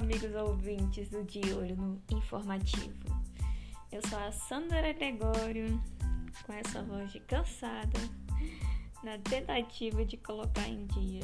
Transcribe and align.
amigos 0.00 0.34
ouvintes 0.34 1.10
do 1.10 1.22
De 1.24 1.40
Olho 1.52 1.76
no 1.76 2.02
Informativo. 2.10 2.94
Eu 3.92 4.00
sou 4.08 4.18
a 4.18 4.32
Sandra 4.32 4.94
Gregório, 4.94 5.78
com 6.46 6.54
essa 6.54 6.82
voz 6.82 7.12
de 7.12 7.20
cansada, 7.20 8.00
na 9.04 9.18
tentativa 9.18 10.02
de 10.02 10.16
colocar 10.16 10.66
em 10.66 10.86
dia 10.86 11.20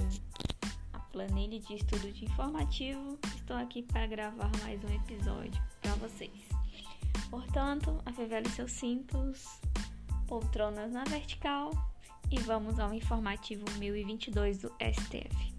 a 0.93 0.99
planilha 0.99 1.59
de 1.59 1.75
estudo 1.75 2.13
de 2.13 2.27
informativo. 2.27 3.19
Estou 3.35 3.57
aqui 3.57 3.83
para 3.83 4.07
gravar 4.07 4.51
mais 4.63 4.79
um 4.85 4.95
episódio 4.95 5.63
para 5.81 5.95
vocês. 5.95 6.47
Portanto, 7.31 7.99
afivele 8.05 8.49
seus 8.51 8.73
cintos, 8.73 9.59
poltronas 10.27 10.93
na 10.93 11.05
vertical 11.05 11.71
e 12.31 12.39
vamos 12.41 12.79
ao 12.79 12.93
informativo 12.93 13.65
1022 13.79 14.59
do 14.59 14.69
STF. 14.69 15.56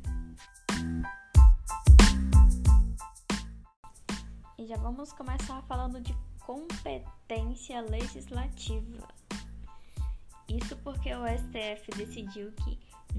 Já 4.67 4.75
vamos 4.75 5.13
começar 5.13 5.61
falando 5.61 6.01
de 6.01 6.13
competência 6.45 7.79
legislativa. 7.79 9.07
Isso 10.49 10.75
porque 10.77 11.13
o 11.13 11.23
STF 11.25 11.89
decidiu 11.95 12.51
que 12.51 12.77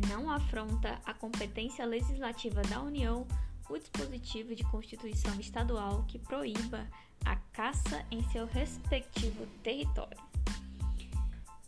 não 0.08 0.30
afronta 0.30 1.00
a 1.06 1.14
competência 1.14 1.86
legislativa 1.86 2.60
da 2.62 2.82
União 2.82 3.26
o 3.70 3.78
dispositivo 3.78 4.54
de 4.54 4.62
Constituição 4.64 5.40
Estadual 5.40 6.04
que 6.06 6.18
proíba 6.18 6.86
a 7.24 7.36
caça 7.36 8.04
em 8.10 8.22
seu 8.30 8.46
respectivo 8.46 9.46
território. 9.62 10.18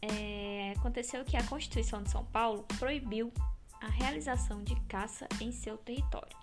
É, 0.02 0.74
aconteceu 0.77 1.24
que 1.24 1.38
a 1.38 1.45
Constituição 1.45 2.02
de 2.02 2.10
São 2.10 2.24
Paulo 2.27 2.66
proibiu 2.79 3.33
a 3.80 3.88
realização 3.88 4.62
de 4.62 4.74
caça 4.83 5.27
em 5.40 5.52
seu 5.52 5.79
território 5.79 6.40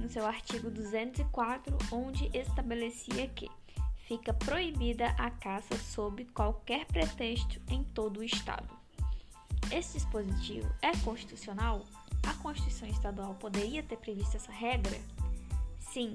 no 0.00 0.08
seu 0.08 0.26
artigo 0.26 0.70
204, 0.70 1.76
onde 1.92 2.30
estabelecia 2.36 3.28
que 3.28 3.50
fica 4.06 4.32
proibida 4.32 5.08
a 5.18 5.30
caça 5.30 5.76
sob 5.76 6.24
qualquer 6.26 6.86
pretexto 6.86 7.60
em 7.68 7.84
todo 7.84 8.20
o 8.20 8.24
Estado. 8.24 8.68
Esse 9.70 9.94
dispositivo 9.94 10.68
é 10.80 10.96
constitucional? 10.98 11.84
A 12.26 12.32
Constituição 12.34 12.88
Estadual 12.88 13.34
poderia 13.34 13.82
ter 13.82 13.96
previsto 13.96 14.36
essa 14.36 14.50
regra? 14.50 14.98
Sim, 15.78 16.12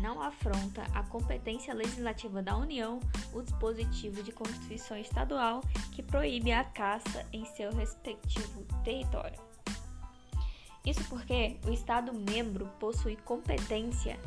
não 0.00 0.22
afronta 0.22 0.82
a 0.94 1.02
competência 1.04 1.72
legislativa 1.72 2.42
da 2.42 2.56
União 2.56 3.00
o 3.32 3.42
dispositivo 3.42 4.22
de 4.22 4.32
Constituição 4.32 4.96
Estadual 4.98 5.62
que 5.92 6.02
proíbe 6.02 6.52
a 6.52 6.64
caça 6.64 7.26
em 7.32 7.44
seu 7.46 7.72
respectivo 7.72 8.64
território. 8.84 9.38
Isso 10.86 11.02
porque 11.08 11.58
o 11.66 11.72
Estado 11.72 12.12
membro 12.14 12.66
possui 12.78 13.16
competência 13.16 14.18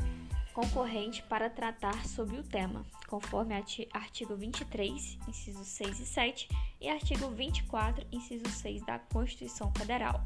concorrente 0.52 1.22
para 1.22 1.48
tratar 1.48 2.04
sobre 2.06 2.36
o 2.36 2.42
tema, 2.42 2.84
conforme 3.08 3.54
artigo 3.94 4.36
23, 4.36 5.18
incisos 5.26 5.66
6 5.66 6.00
e 6.00 6.06
7, 6.06 6.48
e 6.80 6.88
artigo 6.88 7.30
24, 7.30 8.06
inciso 8.12 8.46
6 8.46 8.84
da 8.84 8.98
Constituição 8.98 9.72
Federal. 9.72 10.22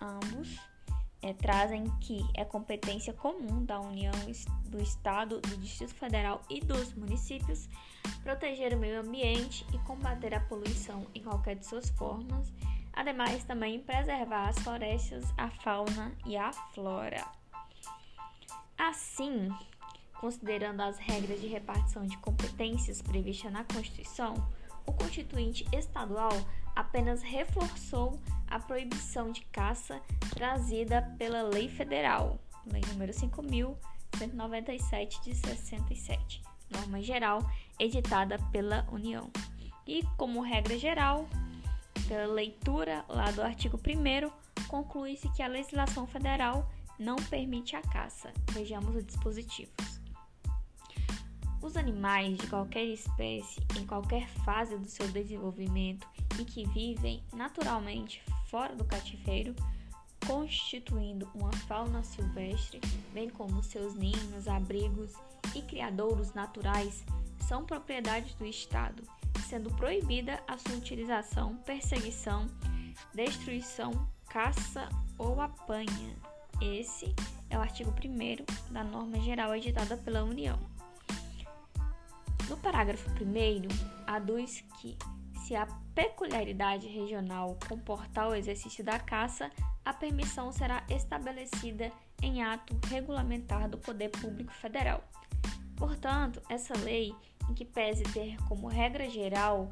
Ambos 0.00 0.56
é, 1.20 1.34
trazem 1.34 1.84
que 2.00 2.24
é 2.34 2.44
competência 2.44 3.12
comum 3.12 3.64
da 3.64 3.80
União, 3.80 4.12
do 4.66 4.80
Estado, 4.80 5.40
do 5.40 5.56
Distrito 5.58 5.94
Federal 5.94 6.40
e 6.48 6.60
dos 6.60 6.94
municípios 6.94 7.68
proteger 8.22 8.74
o 8.74 8.78
meio 8.78 9.00
ambiente 9.00 9.66
e 9.74 9.78
combater 9.80 10.34
a 10.34 10.40
poluição 10.40 11.06
em 11.14 11.22
qualquer 11.22 11.56
de 11.56 11.66
suas 11.66 11.90
formas 11.90 12.52
Ademais, 12.96 13.44
também 13.44 13.78
preservar 13.78 14.48
as 14.48 14.58
florestas, 14.60 15.24
a 15.36 15.50
fauna 15.50 16.12
e 16.24 16.34
a 16.34 16.50
flora. 16.50 17.22
Assim, 18.78 19.50
considerando 20.18 20.80
as 20.80 20.98
regras 20.98 21.38
de 21.40 21.46
repartição 21.46 22.06
de 22.06 22.16
competências 22.18 23.02
previstas 23.02 23.52
na 23.52 23.64
Constituição, 23.64 24.34
o 24.86 24.92
Constituinte 24.92 25.66
Estadual 25.72 26.32
apenas 26.74 27.22
reforçou 27.22 28.18
a 28.46 28.58
proibição 28.58 29.30
de 29.30 29.42
caça 29.46 30.00
trazida 30.30 31.02
pela 31.18 31.42
Lei 31.42 31.68
Federal, 31.68 32.38
Lei 32.66 32.80
nº 32.80 33.76
5.197 34.10 35.22
de 35.22 35.34
67, 35.34 36.42
norma 36.70 37.02
geral 37.02 37.40
editada 37.78 38.38
pela 38.50 38.86
União. 38.90 39.30
E, 39.86 40.02
como 40.16 40.40
regra 40.40 40.78
geral, 40.78 41.28
pela 42.08 42.32
leitura 42.32 43.04
lá 43.08 43.30
do 43.30 43.42
artigo 43.42 43.78
1, 43.78 44.66
conclui-se 44.68 45.28
que 45.30 45.42
a 45.42 45.46
legislação 45.46 46.06
federal 46.06 46.70
não 46.98 47.16
permite 47.16 47.76
a 47.76 47.82
caça. 47.82 48.32
Vejamos 48.52 48.94
os 48.94 49.04
dispositivos. 49.04 50.00
Os 51.62 51.76
animais 51.76 52.36
de 52.38 52.46
qualquer 52.46 52.84
espécie, 52.84 53.60
em 53.78 53.86
qualquer 53.86 54.28
fase 54.44 54.78
do 54.78 54.88
seu 54.88 55.08
desenvolvimento 55.08 56.06
e 56.38 56.44
que 56.44 56.66
vivem 56.68 57.22
naturalmente 57.32 58.22
fora 58.46 58.74
do 58.76 58.84
cativeiro, 58.84 59.54
constituindo 60.26 61.28
uma 61.34 61.52
fauna 61.52 62.02
silvestre, 62.02 62.80
bem 63.12 63.28
como 63.28 63.62
seus 63.62 63.94
ninhos, 63.94 64.46
abrigos 64.46 65.12
e 65.54 65.62
criadouros 65.62 66.34
naturais, 66.34 67.04
são 67.48 67.64
propriedade 67.64 68.34
do 68.36 68.46
Estado 68.46 69.02
sendo 69.48 69.70
proibida 69.74 70.42
a 70.46 70.58
sua 70.58 70.76
utilização, 70.76 71.56
perseguição, 71.58 72.46
destruição, 73.14 74.08
caça 74.28 74.88
ou 75.18 75.40
apanha. 75.40 76.16
Esse 76.60 77.14
é 77.48 77.56
o 77.56 77.60
artigo 77.60 77.90
1 77.90 78.72
da 78.72 78.82
norma 78.82 79.20
geral 79.20 79.54
editada 79.54 79.96
pela 79.96 80.24
União. 80.24 80.58
No 82.48 82.56
parágrafo 82.56 83.08
1, 83.10 84.04
aduz 84.06 84.64
que, 84.80 84.96
se 85.44 85.54
a 85.54 85.66
peculiaridade 85.94 86.86
regional 86.86 87.56
comportar 87.68 88.28
o 88.28 88.34
exercício 88.34 88.84
da 88.84 88.98
caça, 88.98 89.50
a 89.84 89.92
permissão 89.92 90.52
será 90.52 90.84
estabelecida 90.88 91.92
em 92.22 92.42
ato 92.42 92.78
regulamentar 92.88 93.68
do 93.68 93.78
Poder 93.78 94.10
Público 94.10 94.52
Federal. 94.52 95.02
Portanto, 95.76 96.40
essa 96.48 96.76
lei 96.78 97.14
em 97.48 97.54
que 97.54 97.64
pese 97.64 98.02
ter 98.04 98.36
como 98.48 98.68
regra 98.68 99.08
geral 99.08 99.68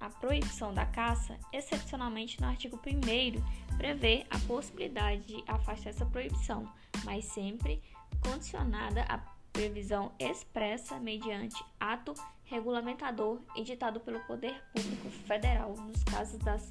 a 0.00 0.10
proibição 0.10 0.74
da 0.74 0.84
caça, 0.84 1.38
excepcionalmente 1.52 2.40
no 2.40 2.48
artigo 2.48 2.76
1 2.76 3.76
prevê 3.76 4.26
a 4.30 4.38
possibilidade 4.40 5.22
de 5.22 5.44
afastar 5.46 5.90
essa 5.90 6.04
proibição, 6.04 6.68
mas 7.04 7.24
sempre 7.26 7.80
condicionada 8.20 9.02
à 9.02 9.18
previsão 9.52 10.10
expressa 10.18 10.98
mediante 10.98 11.62
ato 11.78 12.14
regulamentador 12.44 13.40
editado 13.54 14.00
pelo 14.00 14.20
Poder 14.20 14.62
Público 14.74 15.08
Federal 15.26 15.74
nos 15.76 16.02
casos 16.04 16.38
das 16.38 16.70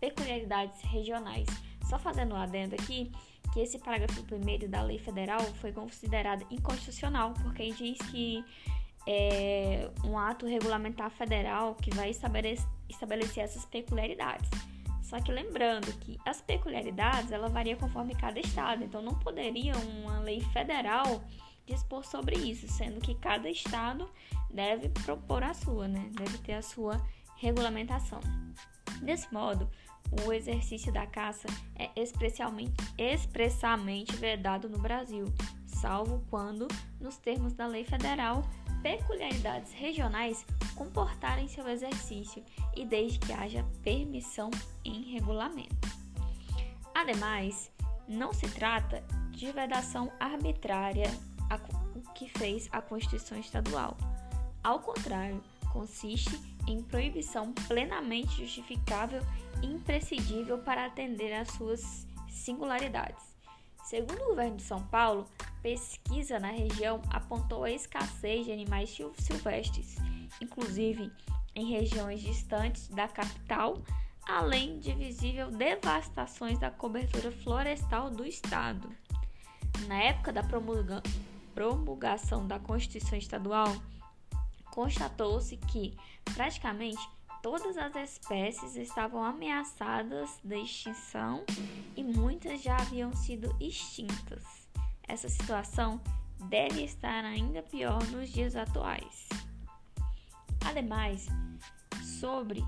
peculiaridades 0.00 0.80
regionais. 0.82 1.46
Só 1.88 1.98
fazendo 1.98 2.34
um 2.34 2.38
adendo 2.38 2.74
aqui, 2.74 3.12
que 3.52 3.60
esse 3.60 3.78
parágrafo 3.78 4.22
1 4.22 4.68
da 4.68 4.82
Lei 4.82 4.98
Federal 4.98 5.40
foi 5.60 5.72
considerado 5.72 6.46
inconstitucional, 6.50 7.34
porque 7.42 7.70
diz 7.70 7.98
que 8.10 8.44
é, 9.06 9.90
um 10.04 10.18
ato 10.18 10.46
regulamentar 10.46 11.10
federal 11.10 11.74
que 11.74 11.90
vai 11.94 12.10
estabelecer, 12.10 13.44
essas 13.44 13.64
peculiaridades. 13.64 14.48
Só 15.02 15.20
que 15.20 15.30
lembrando 15.30 15.92
que 15.98 16.18
as 16.24 16.40
peculiaridades 16.40 17.32
ela 17.32 17.48
varia 17.48 17.76
conforme 17.76 18.14
cada 18.14 18.40
estado, 18.40 18.84
então 18.84 19.02
não 19.02 19.14
poderia 19.18 19.76
uma 19.76 20.20
lei 20.20 20.40
federal 20.52 21.22
dispor 21.66 22.04
sobre 22.04 22.36
isso, 22.36 22.66
sendo 22.68 23.00
que 23.00 23.14
cada 23.16 23.48
estado 23.48 24.08
deve 24.50 24.88
propor 24.88 25.42
a 25.42 25.54
sua, 25.54 25.86
né? 25.86 26.10
Deve 26.12 26.38
ter 26.38 26.54
a 26.54 26.62
sua 26.62 27.00
regulamentação. 27.36 28.20
Desse 29.02 29.32
modo, 29.32 29.68
o 30.26 30.32
exercício 30.32 30.92
da 30.92 31.06
caça 31.06 31.48
é 31.76 31.90
expressamente, 32.00 32.74
expressamente 32.98 34.14
vedado 34.16 34.68
no 34.68 34.78
Brasil, 34.78 35.26
salvo 35.82 36.24
quando, 36.30 36.68
nos 37.00 37.16
termos 37.16 37.52
da 37.54 37.66
lei 37.66 37.84
federal, 37.84 38.44
peculiaridades 38.82 39.72
regionais 39.72 40.46
comportarem 40.76 41.48
seu 41.48 41.68
exercício 41.68 42.42
e 42.76 42.86
desde 42.86 43.18
que 43.18 43.32
haja 43.32 43.66
permissão 43.82 44.48
em 44.84 45.12
regulamento. 45.12 45.88
Ademais, 46.94 47.70
não 48.06 48.32
se 48.32 48.48
trata 48.48 49.02
de 49.30 49.50
vedação 49.50 50.10
arbitrária 50.20 51.10
que 52.14 52.28
fez 52.28 52.68
a 52.70 52.80
Constituição 52.80 53.38
Estadual. 53.38 53.96
Ao 54.62 54.78
contrário, 54.78 55.42
consiste 55.72 56.40
em 56.68 56.80
proibição 56.82 57.52
plenamente 57.66 58.36
justificável 58.36 59.20
e 59.60 59.66
imprescindível 59.66 60.58
para 60.58 60.86
atender 60.86 61.32
às 61.32 61.48
suas 61.48 62.06
singularidades. 62.28 63.31
Segundo 63.92 64.22
o 64.22 64.28
governo 64.28 64.56
de 64.56 64.62
São 64.62 64.82
Paulo, 64.84 65.26
pesquisa 65.62 66.40
na 66.40 66.50
região 66.50 67.02
apontou 67.10 67.64
a 67.64 67.70
escassez 67.70 68.46
de 68.46 68.50
animais 68.50 68.88
silvestres, 69.18 69.96
inclusive 70.40 71.12
em 71.54 71.66
regiões 71.66 72.22
distantes 72.22 72.88
da 72.88 73.06
capital, 73.06 73.82
além 74.26 74.78
de 74.78 74.94
visível 74.94 75.50
devastações 75.50 76.58
da 76.58 76.70
cobertura 76.70 77.30
florestal 77.30 78.08
do 78.08 78.24
estado. 78.24 78.88
Na 79.86 80.02
época 80.02 80.32
da 80.32 80.42
promulgação 81.54 82.46
da 82.46 82.58
Constituição 82.58 83.18
Estadual, 83.18 83.76
constatou-se 84.70 85.54
que 85.58 85.94
praticamente 86.34 87.06
todas 87.42 87.76
as 87.76 87.94
espécies 87.96 88.76
estavam 88.76 89.22
ameaçadas 89.22 90.38
de 90.44 90.62
extinção 90.62 91.44
e 91.96 92.04
muitas 92.04 92.62
já 92.62 92.76
haviam 92.76 93.12
sido 93.14 93.54
extintas. 93.60 94.44
Essa 95.08 95.28
situação 95.28 96.00
deve 96.48 96.84
estar 96.84 97.24
ainda 97.24 97.62
pior 97.62 98.02
nos 98.08 98.30
dias 98.30 98.54
atuais. 98.54 99.28
Ademais, 100.64 101.26
sobre 102.20 102.64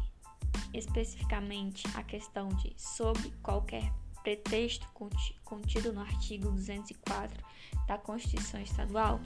especificamente 0.73 1.87
a 1.95 2.03
questão 2.03 2.49
de 2.49 2.75
sob 2.77 3.31
qualquer 3.43 3.93
pretexto 4.25 4.89
contido 5.45 5.93
no 5.93 6.01
artigo 6.01 6.51
204 6.51 7.45
da 7.87 7.97
Constituição 7.97 8.61
Estadual, 8.61 9.21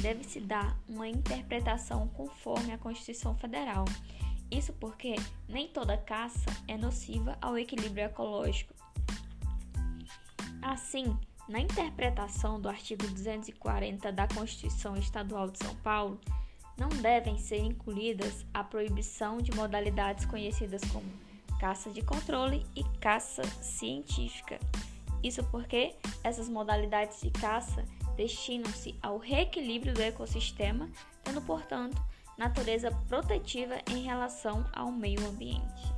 deve-se 0.00 0.40
dar 0.40 0.78
uma 0.88 1.08
interpretação 1.08 2.06
conforme 2.08 2.72
a 2.72 2.78
Constituição 2.78 3.34
Federal. 3.36 3.84
Isso 4.52 4.74
porque 4.74 5.14
nem 5.48 5.66
toda 5.66 5.96
caça 5.96 6.50
é 6.68 6.76
nociva 6.76 7.38
ao 7.40 7.56
equilíbrio 7.56 8.04
ecológico. 8.04 8.74
Assim, 10.60 11.16
na 11.48 11.58
interpretação 11.58 12.60
do 12.60 12.68
artigo 12.68 13.06
240 13.06 14.12
da 14.12 14.28
Constituição 14.28 14.94
Estadual 14.94 15.50
de 15.50 15.58
São 15.58 15.74
Paulo, 15.76 16.20
não 16.76 16.90
devem 16.90 17.38
ser 17.38 17.60
incluídas 17.60 18.44
a 18.52 18.62
proibição 18.62 19.38
de 19.38 19.56
modalidades 19.56 20.26
conhecidas 20.26 20.82
como 20.92 21.10
caça 21.58 21.88
de 21.88 22.02
controle 22.02 22.66
e 22.76 22.84
caça 23.00 23.42
científica. 23.62 24.60
Isso 25.22 25.42
porque 25.44 25.94
essas 26.22 26.48
modalidades 26.48 27.22
de 27.22 27.30
caça 27.30 27.86
destinam-se 28.16 28.94
ao 29.00 29.16
reequilíbrio 29.16 29.94
do 29.94 30.02
ecossistema, 30.02 30.90
tendo, 31.24 31.40
portanto, 31.40 32.02
natureza 32.36 32.90
protetiva 33.08 33.76
em 33.90 34.02
relação 34.02 34.64
ao 34.72 34.90
meio 34.90 35.26
ambiente. 35.26 35.92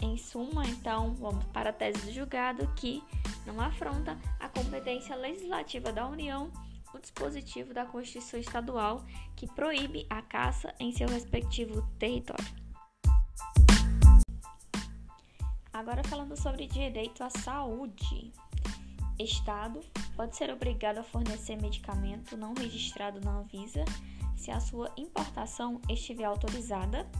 Em 0.00 0.16
suma, 0.16 0.64
então, 0.66 1.14
vamos 1.14 1.44
para 1.46 1.70
a 1.70 1.72
tese 1.72 2.06
do 2.06 2.12
julgado 2.12 2.66
que 2.76 3.02
não 3.44 3.60
afronta 3.60 4.16
a 4.38 4.48
competência 4.48 5.16
legislativa 5.16 5.92
da 5.92 6.06
União 6.06 6.50
o 6.94 6.98
dispositivo 6.98 7.74
da 7.74 7.84
Constituição 7.84 8.40
Estadual 8.40 9.04
que 9.36 9.46
proíbe 9.46 10.06
a 10.08 10.22
caça 10.22 10.74
em 10.78 10.92
seu 10.92 11.08
respectivo 11.08 11.82
território. 11.98 12.44
Agora 15.72 16.02
falando 16.04 16.36
sobre 16.36 16.66
direito 16.66 17.22
à 17.22 17.30
saúde. 17.30 18.32
Estado 19.18 19.80
pode 20.16 20.36
ser 20.36 20.50
obrigado 20.50 20.98
a 20.98 21.02
fornecer 21.02 21.56
medicamento 21.56 22.36
não 22.36 22.54
registrado 22.54 23.20
na 23.20 23.38
Anvisa 23.38 23.84
se 24.38 24.52
a 24.52 24.60
sua 24.60 24.90
importação 24.96 25.80
estiver 25.88 26.24
autorizada, 26.24 27.10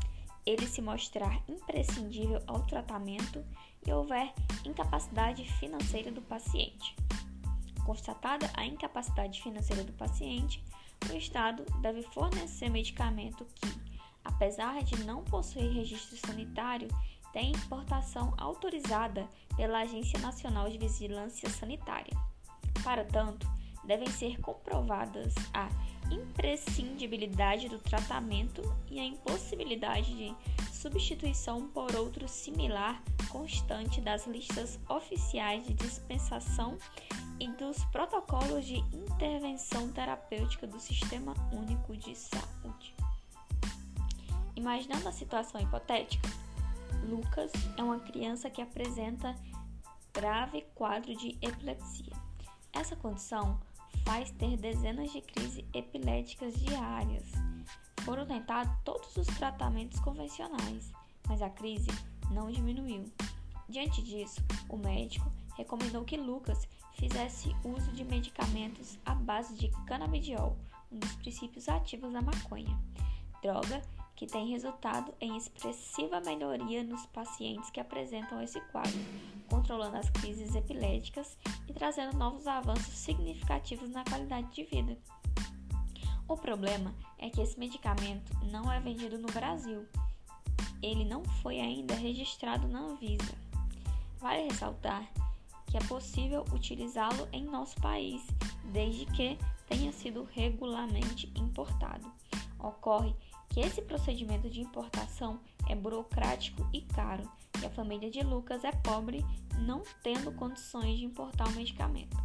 ele 0.47 0.67
se 0.67 0.81
mostrar 0.81 1.43
imprescindível 1.49 2.41
ao 2.47 2.63
tratamento 2.63 3.45
e 3.87 3.93
houver 3.93 4.33
incapacidade 4.65 5.45
financeira 5.59 6.11
do 6.11 6.23
paciente. 6.23 6.97
Constatada 7.85 8.49
a 8.55 8.65
incapacidade 8.65 9.43
financeira 9.43 9.83
do 9.83 9.93
paciente, 9.93 10.65
o 11.11 11.17
Estado 11.17 11.65
deve 11.83 12.03
fornecer 12.03 12.71
medicamento 12.71 13.45
que, 13.57 13.69
apesar 14.25 14.83
de 14.83 15.05
não 15.05 15.25
possuir 15.25 15.73
registro 15.73 16.17
sanitário, 16.17 16.89
tem 17.33 17.51
importação 17.51 18.33
autorizada 18.39 19.29
pela 19.57 19.81
Agência 19.81 20.19
Nacional 20.21 20.71
de 20.71 20.79
Vigilância 20.79 21.51
Sanitária. 21.51 22.17
Para 22.83 23.05
tanto, 23.05 23.47
devem 23.85 24.09
ser 24.09 24.41
comprovadas 24.41 25.35
a 25.53 25.69
imprescindibilidade 26.11 27.69
do 27.69 27.79
tratamento 27.79 28.63
e 28.91 28.99
a 28.99 29.05
impossibilidade 29.05 30.15
de 30.15 30.35
substituição 30.73 31.69
por 31.69 31.95
outro 31.97 32.29
similar 32.29 33.03
constante 33.29 34.01
das 34.01 34.27
listas 34.27 34.79
oficiais 34.89 35.67
de 35.67 35.75
dispensação 35.75 36.79
e 37.41 37.49
dos 37.49 37.85
protocolos 37.87 38.65
de 38.65 38.77
intervenção 38.77 39.91
terapêutica 39.93 40.67
do 40.67 40.81
Sistema 40.81 41.35
Único 41.53 41.97
de 41.97 42.15
Saúde. 42.17 42.95
Imaginando 44.57 45.09
a 45.09 45.13
situação 45.13 45.61
hipotética, 45.61 46.29
Lucas 47.09 47.53
é 47.77 47.83
uma 47.83 48.01
criança 48.01 48.51
que 48.51 48.61
apresenta 48.61 49.37
grave 50.13 50.65
quadro 50.75 51.15
de 51.15 51.39
epilepsia. 51.41 52.13
Essa 52.73 52.97
condição 52.97 53.61
faz 54.09 54.31
ter 54.31 54.57
dezenas 54.57 55.13
de 55.13 55.21
crises 55.21 55.63
epiléticas 55.75 56.55
diárias. 56.55 57.25
Foram 58.07 58.25
tentados 58.25 58.73
todos 58.83 59.15
os 59.19 59.27
tratamentos 59.27 60.01
convencionais, 60.01 60.91
mas 61.29 61.43
a 61.43 61.51
crise 61.51 61.91
não 62.31 62.51
diminuiu. 62.51 63.05
Diante 63.69 64.03
disso, 64.03 64.41
o 64.67 64.79
médico 64.79 65.31
recomendou 65.59 66.07
que 66.07 66.17
Lucas 66.17 66.67
fizesse 66.95 67.55
uso 67.63 67.93
de 67.93 68.03
medicamentos 68.03 68.99
à 69.05 69.15
base 69.15 69.55
de 69.55 69.69
canabidiol, 69.85 70.57
um 70.91 70.99
dos 70.99 71.15
princípios 71.17 71.69
ativos 71.69 72.11
da 72.11 72.23
maconha, 72.23 72.79
droga 73.43 73.83
que 74.17 74.27
tem 74.27 74.49
resultado 74.49 75.13
em 75.21 75.37
expressiva 75.37 76.19
melhoria 76.23 76.83
nos 76.83 77.05
pacientes 77.05 77.69
que 77.69 77.79
apresentam 77.79 78.41
esse 78.41 78.59
quadro, 78.73 78.99
controlando 79.49 79.97
as 79.97 80.09
crises 80.11 80.55
epiléticas 80.55 81.37
e 81.69 81.73
trazendo 81.73 82.17
novos 82.17 82.47
avanços 82.47 82.95
significativos 82.95 83.91
na 83.91 84.05
qualidade 84.05 84.53
de 84.53 84.65
vida. 84.65 84.97
O 86.29 86.37
problema 86.37 86.95
é 87.19 87.31
que 87.31 87.41
esse 87.41 87.59
medicamento 87.59 88.33
não 88.53 88.71
é 88.71 88.79
vendido 88.79 89.19
no 89.19 89.29
Brasil. 89.29 89.87
Ele 90.83 91.05
não 91.05 91.25
foi 91.25 91.59
ainda 91.59 91.95
registrado 91.95 92.69
na 92.69 92.81
Anvisa. 92.81 93.35
Vale 94.19 94.43
ressaltar 94.43 95.09
que 95.67 95.77
é 95.77 95.81
possível 95.81 96.45
utilizá-lo 96.53 97.29
em 97.33 97.45
nosso 97.45 97.77
país, 97.81 98.27
desde 98.73 99.05
que 99.07 99.39
tenha 99.67 99.93
sido 99.93 100.29
regularmente 100.33 101.31
importado. 101.35 102.11
Ocorre 102.59 103.15
que 103.59 103.65
esse 103.65 103.83
procedimento 103.83 104.49
de 104.49 104.61
importação 104.61 105.41
é 105.69 105.75
burocrático 105.75 106.65
e 106.73 106.81
caro, 106.81 107.29
e 107.61 107.67
a 107.67 107.71
família 107.71 108.09
de 108.09 108.23
Lucas 108.23 108.63
é 108.63 108.71
pobre, 108.71 109.27
não 109.59 109.83
tendo 110.01 110.31
condições 110.31 110.97
de 110.97 111.05
importar 111.05 111.49
o 111.49 111.53
medicamento. 111.53 112.17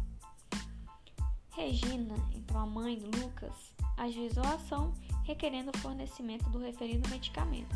Regina, 1.50 2.14
então 2.32 2.56
a 2.56 2.64
mãe 2.64 2.96
de 2.96 3.06
Lucas, 3.06 3.52
ajuizou 3.96 4.44
a 4.44 4.54
ação 4.54 4.94
requerendo 5.24 5.72
o 5.74 5.78
fornecimento 5.78 6.48
do 6.50 6.60
referido 6.60 7.08
medicamento. 7.08 7.74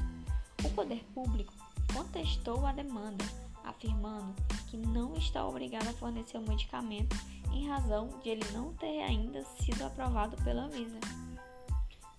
O 0.64 0.70
poder 0.70 1.04
público 1.12 1.52
contestou 1.92 2.64
a 2.64 2.70
demanda, 2.70 3.24
afirmando 3.64 4.36
que 4.68 4.76
não 4.76 5.16
está 5.16 5.44
obrigado 5.44 5.88
a 5.88 5.94
fornecer 5.94 6.38
o 6.38 6.48
medicamento 6.48 7.16
em 7.52 7.66
razão 7.66 8.20
de 8.22 8.28
ele 8.28 8.52
não 8.52 8.72
ter 8.74 9.02
ainda 9.02 9.42
sido 9.60 9.82
aprovado 9.84 10.36
pela 10.44 10.62
Anvisa. 10.62 11.27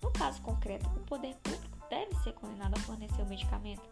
No 0.02 0.10
caso 0.12 0.40
concreto, 0.42 0.88
o 0.90 1.00
poder 1.00 1.34
público 1.36 1.78
deve 1.88 2.14
ser 2.22 2.32
condenado 2.34 2.74
a 2.76 2.80
fornecer 2.80 3.20
o 3.22 3.26
medicamento, 3.26 3.82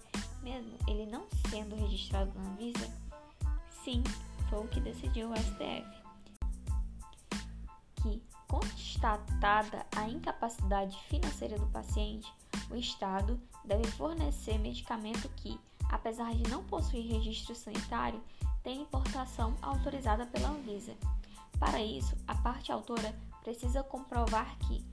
mesmo 0.43 0.79
ele 0.87 1.07
não 1.07 1.27
sendo 1.51 1.77
registrado 1.77 2.33
na 2.35 2.51
Anvisa? 2.51 2.89
Sim, 3.85 4.03
foi 4.49 4.61
o 4.61 4.69
que 4.69 4.81
decidiu 4.81 5.31
o 5.31 5.37
STF. 5.37 5.99
Que, 8.03 8.23
constatada 8.47 9.85
a 9.95 10.09
incapacidade 10.09 10.97
financeira 11.09 11.59
do 11.59 11.67
paciente, 11.67 12.33
o 12.71 12.77
Estado 12.77 13.41
deve 13.65 13.87
fornecer 13.93 14.59
medicamento 14.59 15.29
que, 15.37 15.59
apesar 15.91 16.35
de 16.35 16.49
não 16.51 16.65
possuir 16.65 17.07
registro 17.11 17.55
sanitário, 17.55 18.23
tem 18.63 18.83
importação 18.83 19.57
autorizada 19.63 20.27
pela 20.27 20.49
Anvisa. 20.49 20.95
Para 21.59 21.83
isso, 21.83 22.17
a 22.27 22.35
parte 22.35 22.71
autora 22.71 23.15
precisa 23.43 23.83
comprovar 23.83 24.57
que 24.59 24.85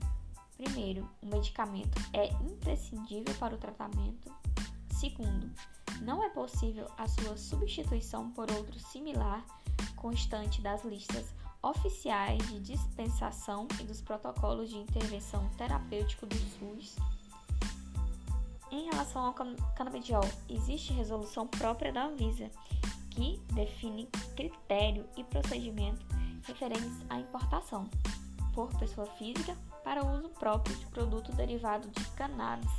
Primeiro, 0.56 1.08
o 1.22 1.26
medicamento 1.26 2.00
é 2.12 2.28
imprescindível 2.42 3.34
para 3.34 3.54
o 3.54 3.58
tratamento. 3.58 4.32
Segundo, 4.90 5.50
não 6.00 6.24
é 6.24 6.30
possível 6.30 6.90
a 6.96 7.06
sua 7.06 7.36
substituição 7.36 8.30
por 8.30 8.50
outro 8.50 8.78
similar 8.78 9.44
constante 9.96 10.62
das 10.62 10.84
listas 10.84 11.34
oficiais 11.62 12.38
de 12.48 12.60
dispensação 12.60 13.66
e 13.80 13.84
dos 13.84 14.00
protocolos 14.00 14.70
de 14.70 14.76
intervenção 14.76 15.48
terapêutico 15.56 16.26
do 16.26 16.36
SUS. 16.36 16.96
Em 18.70 18.84
relação 18.90 19.26
ao 19.26 19.34
canabidiol, 19.74 20.24
existe 20.48 20.92
resolução 20.92 21.46
própria 21.46 21.92
da 21.92 22.06
Anvisa 22.06 22.50
que 23.10 23.40
define 23.54 24.06
critério 24.36 25.06
e 25.16 25.24
procedimento 25.24 26.04
referentes 26.46 27.04
à 27.08 27.18
importação 27.18 27.88
por 28.56 28.74
pessoa 28.78 29.06
física 29.06 29.54
para 29.84 30.02
uso 30.02 30.30
próprio 30.30 30.74
de 30.76 30.86
produto 30.86 31.30
derivado 31.32 31.88
de 31.90 32.04
cannabis, 32.12 32.70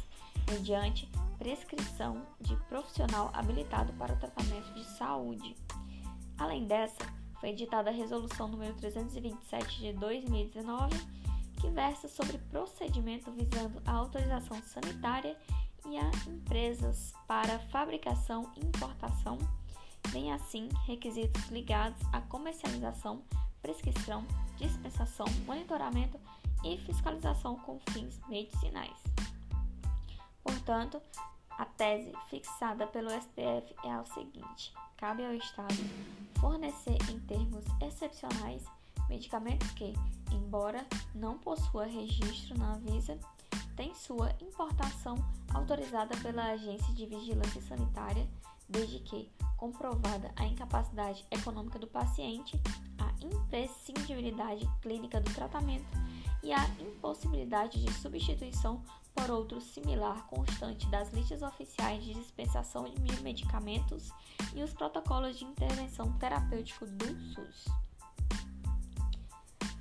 mediante 0.50 1.08
prescrição 1.38 2.26
de 2.42 2.56
profissional 2.68 3.30
habilitado 3.32 3.94
para 3.94 4.14
o 4.14 4.18
tratamento 4.18 4.74
de 4.74 4.84
saúde. 4.84 5.56
Além 6.36 6.66
dessa, 6.66 7.06
foi 7.40 7.50
editada 7.50 7.92
a 7.92 7.94
Resolução 7.94 8.48
número 8.48 8.74
327 8.74 9.80
de 9.80 9.94
2019, 9.94 10.98
que 11.62 11.70
versa 11.70 12.08
sobre 12.08 12.40
procedimento 12.40 13.32
visando 13.32 13.80
a 13.86 13.92
autorização 13.92 14.60
sanitária 14.64 15.38
e 15.86 15.96
a 15.96 16.10
empresas 16.28 17.14
para 17.28 17.60
fabricação 17.60 18.52
e 18.56 18.66
importação, 18.66 19.38
bem 20.10 20.34
assim 20.34 20.70
requisitos 20.88 21.50
ligados 21.50 22.02
à 22.12 22.20
comercialização, 22.22 23.22
prescrição, 23.62 24.26
dispensação, 24.58 25.26
monitoramento 25.46 26.20
e 26.64 26.78
fiscalização 26.80 27.56
com 27.58 27.80
fins 27.92 28.20
medicinais. 28.28 28.98
Portanto, 30.44 31.02
a 31.52 31.66
tese 31.66 32.12
fixada 32.30 32.86
pelo 32.88 33.10
STF 33.10 33.76
é 33.84 33.92
a 33.92 34.06
seguinte: 34.06 34.74
cabe 34.98 35.26
ao 35.26 35.34
Estado 35.34 35.76
fornecer 36.40 36.98
em 37.10 37.20
termos 37.22 37.66
excepcionais 37.82 38.64
medicamentos 39.10 39.70
que, 39.72 39.94
embora 40.32 40.86
não 41.16 41.38
possua 41.38 41.86
registro 41.86 42.58
na 42.58 42.74
Anvisa, 42.74 43.18
tem 43.76 43.94
sua 43.94 44.32
importação 44.42 45.16
autorizada 45.54 46.16
pela 46.18 46.52
Agência 46.52 46.94
de 46.94 47.06
Vigilância 47.06 47.62
Sanitária, 47.62 48.28
desde 48.70 49.00
que 49.00 49.30
comprovada 49.56 50.32
a 50.36 50.46
incapacidade 50.46 51.26
econômica 51.32 51.80
do 51.80 51.88
paciente, 51.88 52.60
a 52.98 53.12
imprescindibilidade 53.26 54.70
clínica 54.82 55.20
do 55.20 55.34
tratamento 55.34 55.86
e 56.44 56.54
a 56.54 56.64
impossibilidade 56.80 57.84
de 57.84 57.92
substituição 57.94 58.84
por 59.14 59.32
outro 59.32 59.60
similar 59.60 60.28
constante 60.28 60.88
das 60.88 61.12
listas 61.12 61.42
oficiais 61.42 62.04
de 62.04 62.14
dispensação 62.14 62.86
de 62.86 63.22
medicamentos 63.24 64.12
e 64.54 64.62
os 64.62 64.74
protocolos 64.74 65.40
de 65.40 65.46
intervenção 65.46 66.14
terapêutico 66.14 66.86
do 66.86 67.20
SUS. 67.34 67.66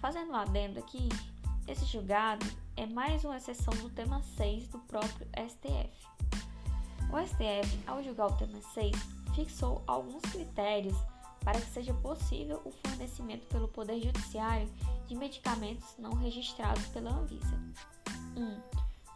Fazendo 0.00 0.32
um 0.32 0.36
adendo 0.36 0.78
aqui, 0.78 1.08
esse 1.68 1.84
julgado 1.84 2.46
é 2.76 2.86
mais 2.86 3.24
uma 3.24 3.36
exceção 3.36 3.74
do 3.74 3.90
tema 3.90 4.22
6 4.22 4.68
do 4.68 4.78
próprio 4.80 5.26
STF. 5.48 6.15
O 7.12 7.26
STF, 7.26 7.78
ao 7.86 8.02
julgar 8.02 8.26
o 8.26 8.36
tema 8.36 8.60
6, 8.74 8.94
fixou 9.34 9.82
alguns 9.86 10.22
critérios 10.22 10.96
para 11.40 11.60
que 11.60 11.70
seja 11.70 11.94
possível 11.94 12.60
o 12.64 12.72
fornecimento 12.72 13.46
pelo 13.46 13.68
Poder 13.68 14.00
Judiciário 14.00 14.68
de 15.06 15.14
medicamentos 15.14 15.94
não 15.98 16.14
registrados 16.14 16.84
pela 16.86 17.10
Anvisa. 17.10 17.60
1. 18.36 18.42
Um, 18.42 18.60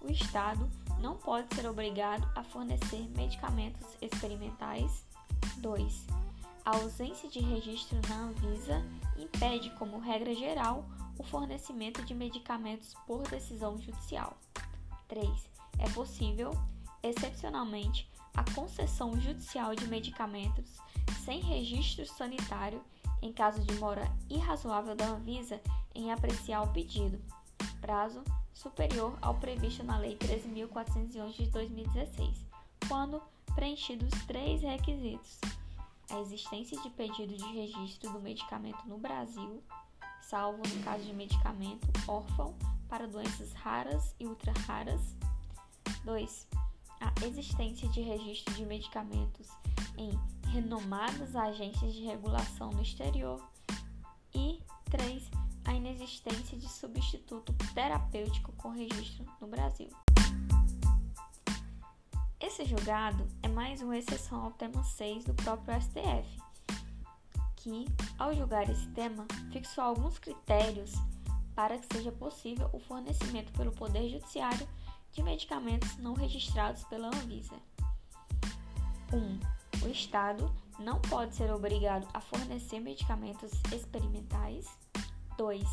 o 0.02 0.10
Estado 0.10 0.68
não 1.00 1.16
pode 1.16 1.52
ser 1.54 1.66
obrigado 1.66 2.26
a 2.36 2.44
fornecer 2.44 3.08
medicamentos 3.16 3.86
experimentais. 4.00 5.04
2. 5.58 6.06
A 6.64 6.76
ausência 6.76 7.28
de 7.28 7.40
registro 7.40 7.98
na 8.08 8.16
Anvisa 8.26 8.82
impede, 9.18 9.70
como 9.70 9.98
regra 9.98 10.34
geral, 10.34 10.84
o 11.18 11.24
fornecimento 11.24 12.02
de 12.04 12.14
medicamentos 12.14 12.94
por 13.06 13.26
decisão 13.28 13.78
judicial. 13.80 14.36
3. 15.08 15.28
É 15.78 15.88
possível, 15.90 16.52
excepcionalmente, 17.02 18.08
a 18.34 18.44
concessão 18.52 19.18
judicial 19.20 19.74
de 19.74 19.86
medicamentos 19.86 20.78
sem 21.24 21.40
registro 21.40 22.06
sanitário 22.06 22.82
em 23.22 23.32
caso 23.32 23.60
de 23.62 23.74
mora 23.74 24.10
irrazoável 24.28 24.94
da 24.94 25.06
Anvisa 25.06 25.60
em 25.94 26.10
apreciar 26.12 26.62
o 26.62 26.72
pedido, 26.72 27.20
prazo 27.80 28.22
superior 28.54 29.16
ao 29.20 29.34
previsto 29.34 29.82
na 29.82 29.98
Lei 29.98 30.16
13.411 30.16 31.32
de 31.32 31.46
2016, 31.50 32.46
quando 32.88 33.22
preenchidos 33.54 34.10
três 34.26 34.62
requisitos: 34.62 35.38
a 36.10 36.20
existência 36.20 36.80
de 36.80 36.90
pedido 36.90 37.36
de 37.36 37.52
registro 37.52 38.12
do 38.12 38.20
medicamento 38.20 38.86
no 38.86 38.98
Brasil, 38.98 39.62
salvo 40.22 40.62
no 40.66 40.82
caso 40.82 41.04
de 41.04 41.12
medicamento 41.12 41.88
órfão 42.06 42.54
para 42.88 43.06
doenças 43.06 43.52
raras 43.52 44.14
e 44.18 44.26
ultra-raras. 44.26 45.14
2. 46.04 46.48
A 47.00 47.26
existência 47.26 47.88
de 47.88 48.00
registro 48.02 48.54
de 48.54 48.64
medicamentos 48.66 49.48
em 49.96 50.10
renomadas 50.50 51.34
agências 51.34 51.94
de 51.94 52.04
regulação 52.04 52.70
no 52.70 52.82
exterior. 52.82 53.40
E 54.34 54.60
3. 54.90 55.30
A 55.64 55.74
inexistência 55.74 56.58
de 56.58 56.68
substituto 56.68 57.54
terapêutico 57.74 58.52
com 58.52 58.70
registro 58.70 59.24
no 59.40 59.46
Brasil. 59.46 59.88
Esse 62.40 62.64
julgado 62.64 63.28
é 63.42 63.48
mais 63.48 63.80
uma 63.80 63.96
exceção 63.96 64.44
ao 64.44 64.50
tema 64.52 64.82
6 64.82 65.24
do 65.24 65.34
próprio 65.34 65.80
STF, 65.80 66.42
que, 67.56 67.86
ao 68.18 68.34
julgar 68.34 68.68
esse 68.68 68.88
tema, 68.88 69.26
fixou 69.52 69.84
alguns 69.84 70.18
critérios 70.18 70.92
para 71.54 71.78
que 71.78 71.94
seja 71.94 72.10
possível 72.10 72.70
o 72.72 72.78
fornecimento 72.78 73.52
pelo 73.52 73.72
Poder 73.72 74.08
Judiciário 74.08 74.66
de 75.12 75.22
medicamentos 75.22 75.96
não 75.98 76.14
registrados 76.14 76.84
pela 76.84 77.08
Anvisa. 77.08 77.56
1. 79.12 79.16
Um, 79.16 79.40
o 79.82 79.88
Estado 79.88 80.52
não 80.78 81.00
pode 81.00 81.34
ser 81.34 81.52
obrigado 81.52 82.06
a 82.14 82.20
fornecer 82.20 82.80
medicamentos 82.80 83.50
experimentais. 83.72 84.66
2. 85.36 85.64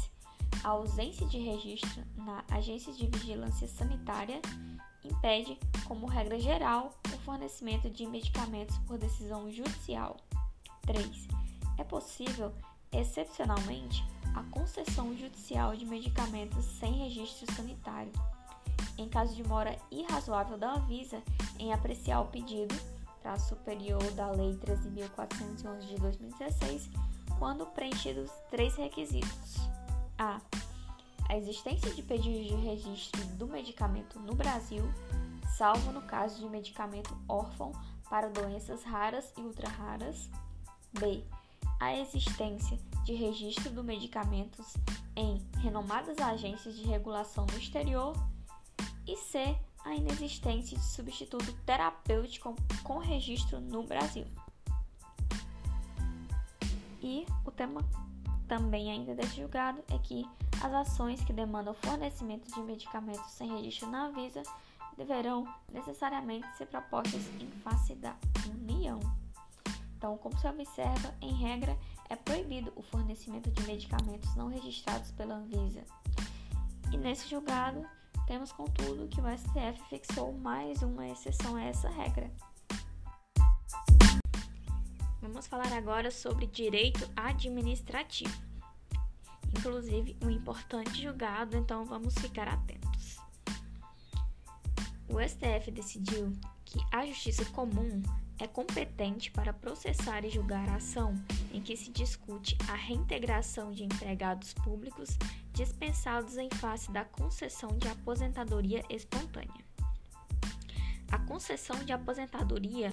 A 0.64 0.70
ausência 0.70 1.26
de 1.28 1.38
registro 1.38 2.04
na 2.16 2.44
Agência 2.50 2.92
de 2.94 3.06
Vigilância 3.08 3.68
Sanitária 3.68 4.42
impede, 5.04 5.58
como 5.86 6.08
regra 6.08 6.40
geral, 6.40 6.94
o 7.14 7.18
fornecimento 7.20 7.90
de 7.90 8.06
medicamentos 8.06 8.78
por 8.80 8.98
decisão 8.98 9.52
judicial. 9.52 10.18
3 10.82 11.28
é 11.78 11.84
possível, 11.84 12.54
excepcionalmente, 12.92 14.04
a 14.36 14.44
concessão 14.52 15.16
judicial 15.16 15.76
de 15.76 15.86
medicamentos 15.86 16.66
sem 16.66 16.94
registro 16.94 17.52
sanitário, 17.56 18.12
em 18.98 19.08
caso 19.08 19.36
de 19.36 19.44
mora 19.44 19.78
irrazoável 19.92 20.58
da 20.58 20.74
Anvisa 20.74 21.22
em 21.60 21.74
apreciar 21.74 22.22
o 22.22 22.28
pedido, 22.28 22.76
traço 23.22 23.50
superior 23.50 24.04
da 24.12 24.32
Lei 24.32 24.56
13.411 24.56 25.80
de 25.88 25.96
2016, 25.96 26.90
quando 27.38 27.66
preenchidos 27.68 28.32
três 28.50 28.76
requisitos: 28.76 29.56
a. 30.18 30.40
A 31.30 31.36
existência 31.36 31.94
de 31.94 32.02
pedido 32.02 32.42
de 32.42 32.56
registro 32.56 33.22
do 33.36 33.48
medicamento 33.48 34.18
no 34.18 34.34
Brasil, 34.34 34.84
salvo 35.58 35.92
no 35.92 36.02
caso 36.02 36.40
de 36.40 36.48
medicamento 36.48 37.18
órfão 37.28 37.74
para 38.10 38.30
doenças 38.30 38.82
raras 38.84 39.34
e 39.38 39.42
ultra-raras. 39.42 40.30
B 40.98 41.22
a 41.80 41.96
existência 41.96 42.78
de 43.04 43.14
registro 43.14 43.70
do 43.70 43.84
medicamentos 43.84 44.74
em 45.16 45.42
renomadas 45.60 46.18
agências 46.18 46.76
de 46.76 46.84
regulação 46.84 47.46
no 47.52 47.58
exterior 47.58 48.16
e 49.08 49.16
C. 49.16 49.58
a 49.86 49.96
inexistência 49.96 50.78
de 50.78 50.84
substituto 50.84 51.54
terapêutico 51.66 52.56
com 52.84 52.98
registro 52.98 53.60
no 53.60 53.84
Brasil. 53.84 54.26
E 57.02 57.26
o 57.46 57.52
tema 57.52 57.82
também 58.48 58.92
ainda 58.92 59.16
deste 59.16 59.42
julgado 59.42 59.84
é 59.90 59.98
que 60.00 60.26
as 60.62 60.74
ações 60.74 61.24
que 61.24 61.32
demandam 61.32 61.74
fornecimento 61.74 62.52
de 62.54 62.60
medicamentos 62.62 63.32
sem 63.32 63.50
registro 63.56 63.90
na 63.90 64.08
Anvisa 64.08 64.44
deverão 64.98 65.48
necessariamente 65.72 66.48
ser 66.58 66.66
propostas 66.66 67.22
em 67.40 67.48
face 67.62 67.94
da 67.96 68.16
União. 68.50 69.00
Então, 69.96 70.18
como 70.18 70.38
se 70.38 70.48
observa, 70.48 71.14
em 71.22 71.34
regra, 71.34 71.78
é 72.10 72.16
proibido 72.16 72.74
o 72.76 72.82
fornecimento 72.82 73.50
de 73.52 73.64
medicamentos 73.64 74.36
não 74.36 74.48
registrados 74.48 75.12
pela 75.12 75.36
Anvisa. 75.36 75.84
E 76.92 76.98
nesse 76.98 77.30
julgado, 77.30 77.86
temos 78.28 78.52
contudo 78.52 79.08
que 79.08 79.22
o 79.22 79.38
STF 79.38 79.82
fixou 79.90 80.34
mais 80.34 80.84
uma 80.84 81.08
exceção 81.08 81.56
a 81.56 81.64
essa 81.64 81.90
regra. 81.90 82.30
Vamos 85.22 85.48
falar 85.48 85.72
agora 85.72 86.12
sobre 86.12 86.46
direito 86.46 87.10
administrativo. 87.16 88.46
Inclusive, 89.58 90.18
um 90.22 90.30
importante 90.30 91.02
julgado, 91.02 91.56
então 91.56 91.86
vamos 91.86 92.14
ficar 92.16 92.50
atentos. 92.50 93.18
O 95.08 95.22
STF 95.22 95.72
decidiu 95.72 96.34
que 96.66 96.80
a 96.92 97.06
justiça 97.06 97.46
comum 97.46 98.04
é 98.40 98.46
competente 98.46 99.32
para 99.32 99.54
processar 99.54 100.26
e 100.26 100.30
julgar 100.30 100.68
a 100.70 100.76
ação 100.76 101.16
em 101.54 101.62
que 101.62 101.78
se 101.78 101.90
discute 101.92 102.58
a 102.70 102.76
reintegração 102.76 103.72
de 103.72 103.86
empregados 103.86 104.54
públicos 104.54 105.18
dispensados 105.58 106.38
em 106.38 106.50
face 106.52 106.92
da 106.92 107.04
concessão 107.04 107.76
de 107.80 107.88
aposentadoria 107.88 108.84
espontânea. 108.92 109.66
A 111.12 111.18
concessão 111.18 111.84
de 111.84 111.92
aposentadoria 111.92 112.92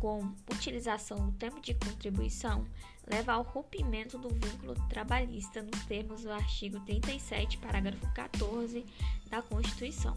com 0.00 0.20
utilização 0.52 1.26
do 1.26 1.32
tempo 1.32 1.60
de 1.60 1.74
contribuição 1.74 2.64
leva 3.10 3.32
ao 3.32 3.42
rompimento 3.42 4.16
do 4.16 4.28
vínculo 4.28 4.74
trabalhista 4.88 5.62
nos 5.62 5.84
termos 5.86 6.22
do 6.22 6.30
artigo 6.30 6.78
37, 6.80 7.58
parágrafo 7.58 8.06
14 8.14 8.86
da 9.28 9.42
Constituição. 9.42 10.16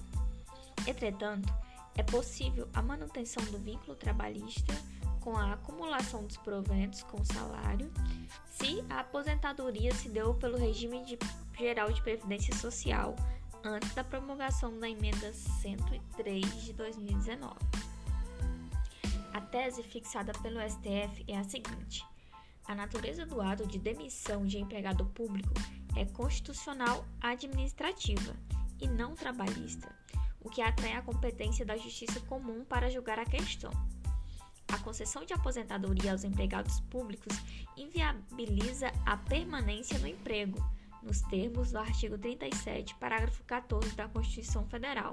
Entretanto, 0.86 1.52
é 1.96 2.04
possível 2.04 2.70
a 2.72 2.84
manutenção 2.84 3.44
do 3.46 3.58
vínculo 3.58 3.96
trabalhista 3.96 4.76
com 5.28 5.36
a 5.36 5.54
acumulação 5.54 6.24
dos 6.24 6.38
proventos 6.38 7.04
com 7.04 7.22
salário, 7.26 7.92
se 8.50 8.82
a 8.90 9.02
aposentadoria 9.02 9.94
se 9.94 10.08
deu 10.08 10.34
pelo 10.36 10.58
regime 10.58 11.04
de, 11.04 11.18
geral 11.58 11.92
de 11.92 12.02
previdência 12.02 12.56
social 12.56 13.16
antes 13.64 13.94
da 13.94 14.04
promulgação 14.04 14.78
da 14.80 14.90
emenda 14.90 15.34
103 15.34 16.64
de 16.64 16.74
2019. 16.74 17.56
A 19.34 19.42
tese 19.42 19.84
fixada 19.84 20.32
pelo 20.42 20.60
STF 20.60 21.26
é 21.28 21.38
a 21.38 21.44
seguinte: 21.44 22.06
a 22.68 22.76
natureza 22.76 23.26
do 23.26 23.42
ato 23.42 23.66
de 23.66 23.80
demissão 23.80 24.46
de 24.46 24.60
empregado 24.60 25.06
público 25.08 25.54
é 25.96 26.06
constitucional 26.06 27.06
administrativa 27.20 28.36
e 28.80 28.88
não 28.88 29.16
trabalhista, 29.16 29.92
o 30.40 30.50
que 30.50 30.62
atrai 30.62 30.94
a 30.94 31.02
competência 31.02 31.66
da 31.66 31.76
justiça 31.76 32.20
comum 32.22 32.64
para 32.66 32.90
julgar 32.90 33.18
a 33.18 33.26
questão. 33.26 33.72
A 34.68 34.78
concessão 34.80 35.26
de 35.26 35.34
aposentadoria 35.34 36.12
aos 36.12 36.24
empregados 36.24 36.82
públicos 36.82 37.34
inviabiliza 37.76 38.92
a 39.06 39.16
permanência 39.16 39.98
no 40.00 40.08
emprego, 40.08 40.60
nos 41.02 41.22
termos 41.22 41.72
do 41.72 41.80
artigo 41.80 42.18
37, 42.18 42.96
parágrafo 42.96 43.44
14 43.44 43.96
da 43.96 44.08
Constituição 44.08 44.66
Federal, 44.68 45.12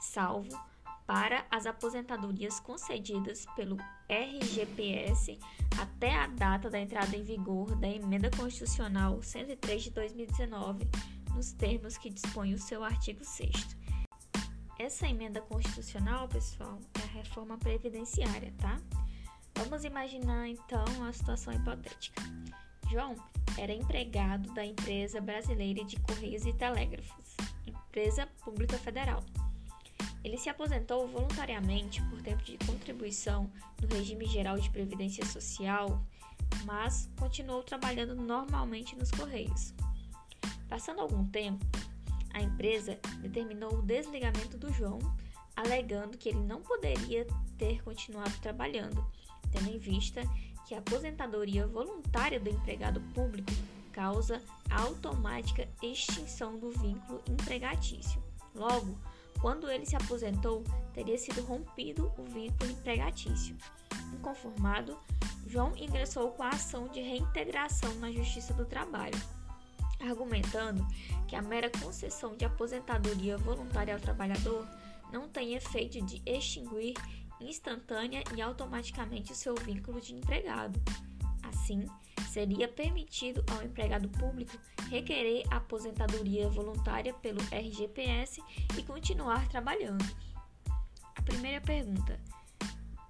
salvo 0.00 0.58
para 1.06 1.44
as 1.50 1.66
aposentadorias 1.66 2.58
concedidas 2.60 3.44
pelo 3.54 3.76
RGPS 4.08 5.38
até 5.78 6.14
a 6.16 6.26
data 6.26 6.70
da 6.70 6.80
entrada 6.80 7.16
em 7.16 7.22
vigor 7.22 7.76
da 7.76 7.88
Emenda 7.88 8.30
Constitucional 8.30 9.22
103 9.22 9.84
de 9.84 9.90
2019, 9.90 10.88
nos 11.34 11.52
termos 11.52 11.98
que 11.98 12.10
dispõe 12.10 12.54
o 12.54 12.58
seu 12.58 12.82
artigo 12.82 13.24
6. 13.24 13.76
Essa 14.78 15.06
emenda 15.06 15.40
constitucional, 15.40 16.28
pessoal, 16.28 16.78
é 17.00 17.04
a 17.04 17.18
reforma 17.18 17.56
previdenciária, 17.58 18.52
tá? 18.58 18.80
Vamos 19.56 19.84
imaginar 19.84 20.48
então 20.48 20.84
uma 20.96 21.12
situação 21.12 21.52
hipotética. 21.52 22.20
João 22.94 23.16
era 23.58 23.72
empregado 23.72 24.54
da 24.54 24.64
empresa 24.64 25.20
brasileira 25.20 25.84
de 25.84 25.98
Correios 25.98 26.46
e 26.46 26.52
Telégrafos, 26.52 27.36
empresa 27.66 28.24
pública 28.44 28.78
federal. 28.78 29.20
Ele 30.22 30.38
se 30.38 30.48
aposentou 30.48 31.08
voluntariamente 31.08 32.00
por 32.02 32.22
tempo 32.22 32.44
de 32.44 32.56
contribuição 32.58 33.50
no 33.82 33.88
regime 33.96 34.26
geral 34.26 34.60
de 34.60 34.70
previdência 34.70 35.26
social, 35.26 36.00
mas 36.64 37.10
continuou 37.18 37.64
trabalhando 37.64 38.14
normalmente 38.14 38.94
nos 38.94 39.10
Correios. 39.10 39.74
Passando 40.68 41.00
algum 41.00 41.26
tempo, 41.26 41.66
a 42.32 42.40
empresa 42.40 43.00
determinou 43.20 43.74
o 43.74 43.82
desligamento 43.82 44.56
do 44.56 44.72
João, 44.72 45.00
alegando 45.56 46.16
que 46.16 46.28
ele 46.28 46.44
não 46.44 46.62
poderia 46.62 47.26
ter 47.58 47.82
continuado 47.82 48.38
trabalhando, 48.38 49.04
tendo 49.50 49.68
em 49.68 49.78
vista 49.78 50.22
que 50.66 50.74
a 50.74 50.78
aposentadoria 50.78 51.66
voluntária 51.66 52.40
do 52.40 52.50
empregado 52.50 53.00
público 53.14 53.52
causa 53.92 54.42
automática 54.70 55.68
extinção 55.82 56.58
do 56.58 56.70
vínculo 56.70 57.22
empregatício. 57.28 58.22
Logo, 58.54 58.98
quando 59.40 59.70
ele 59.70 59.86
se 59.86 59.94
aposentou, 59.94 60.64
teria 60.92 61.18
sido 61.18 61.42
rompido 61.42 62.12
o 62.18 62.24
vínculo 62.24 62.70
empregatício. 62.70 63.56
Inconformado, 64.12 64.96
João 65.46 65.76
ingressou 65.76 66.30
com 66.32 66.42
a 66.42 66.48
ação 66.48 66.88
de 66.88 67.00
reintegração 67.00 67.94
na 67.96 68.10
Justiça 68.10 68.54
do 68.54 68.64
Trabalho, 68.64 69.20
argumentando 70.00 70.86
que 71.28 71.36
a 71.36 71.42
mera 71.42 71.70
concessão 71.70 72.36
de 72.36 72.44
aposentadoria 72.44 73.36
voluntária 73.36 73.94
ao 73.94 74.00
trabalhador 74.00 74.66
não 75.12 75.28
tem 75.28 75.54
efeito 75.54 76.00
de 76.02 76.22
extinguir 76.26 76.94
instantânea 77.48 78.22
e 78.36 78.42
automaticamente 78.42 79.32
o 79.32 79.36
seu 79.36 79.54
vínculo 79.54 80.00
de 80.00 80.14
empregado. 80.14 80.80
Assim, 81.42 81.84
seria 82.30 82.66
permitido 82.66 83.44
ao 83.52 83.62
empregado 83.62 84.08
público 84.08 84.58
requerer 84.90 85.44
aposentadoria 85.50 86.48
voluntária 86.48 87.14
pelo 87.14 87.40
RGPS 87.52 88.42
e 88.78 88.82
continuar 88.82 89.48
trabalhando. 89.48 90.04
A 91.14 91.22
primeira 91.22 91.60
pergunta: 91.60 92.20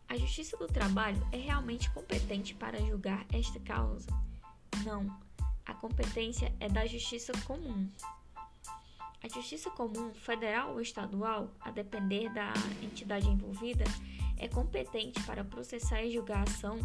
a 0.08 0.16
Justiça 0.16 0.56
do 0.56 0.66
Trabalho 0.66 1.20
é 1.32 1.36
realmente 1.36 1.90
competente 1.90 2.54
para 2.54 2.78
julgar 2.80 3.26
esta 3.32 3.58
causa? 3.60 4.08
Não. 4.84 5.06
A 5.66 5.72
competência 5.72 6.54
é 6.60 6.68
da 6.68 6.86
Justiça 6.86 7.32
Comum. 7.46 7.88
A 9.22 9.28
Justiça 9.28 9.70
Comum, 9.70 10.12
federal 10.12 10.72
ou 10.72 10.80
estadual, 10.80 11.50
a 11.60 11.70
depender 11.70 12.28
da 12.28 12.52
entidade 12.82 13.26
envolvida, 13.26 13.84
é 14.38 14.48
competente 14.48 15.22
para 15.22 15.44
processar 15.44 16.02
e 16.02 16.12
julgar 16.12 16.38
a 16.38 16.42
ação 16.42 16.78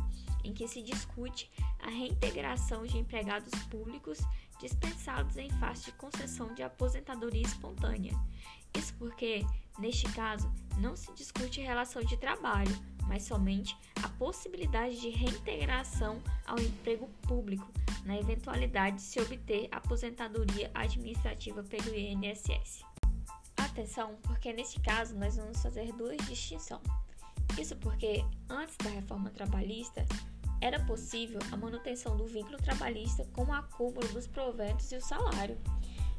em 0.43 0.53
que 0.53 0.67
se 0.67 0.81
discute 0.81 1.51
a 1.79 1.89
reintegração 1.89 2.85
de 2.85 2.97
empregados 2.97 3.51
públicos 3.65 4.19
dispensados 4.59 5.37
em 5.37 5.49
face 5.51 5.85
de 5.85 5.91
concessão 5.93 6.53
de 6.53 6.63
aposentadoria 6.63 7.41
espontânea. 7.41 8.13
Isso 8.77 8.93
porque, 8.95 9.45
neste 9.79 10.11
caso, 10.13 10.51
não 10.77 10.95
se 10.95 11.11
discute 11.13 11.61
relação 11.61 12.03
de 12.03 12.17
trabalho, 12.17 12.75
mas 13.07 13.23
somente 13.23 13.75
a 14.03 14.09
possibilidade 14.09 14.99
de 14.99 15.09
reintegração 15.09 16.21
ao 16.45 16.59
emprego 16.59 17.09
público, 17.27 17.67
na 18.05 18.17
eventualidade 18.17 18.97
de 18.97 19.01
se 19.01 19.19
obter 19.19 19.67
aposentadoria 19.71 20.69
administrativa 20.73 21.63
pelo 21.63 21.95
INSS. 21.95 22.83
Atenção, 23.57 24.15
porque 24.23 24.53
neste 24.53 24.79
caso 24.79 25.17
nós 25.17 25.35
vamos 25.35 25.61
fazer 25.61 25.91
duas 25.93 26.17
distinções. 26.27 26.83
Isso 27.59 27.75
porque, 27.75 28.23
antes 28.49 28.77
da 28.77 28.89
reforma 28.89 29.29
trabalhista, 29.31 30.05
era 30.61 30.79
possível 30.85 31.39
a 31.51 31.57
manutenção 31.57 32.15
do 32.15 32.25
vínculo 32.25 32.57
trabalhista 32.57 33.25
com 33.33 33.43
o 33.43 33.53
acúmulo 33.53 34.07
dos 34.09 34.27
proventos 34.27 34.89
e 34.91 34.95
o 34.95 35.01
salário. 35.01 35.57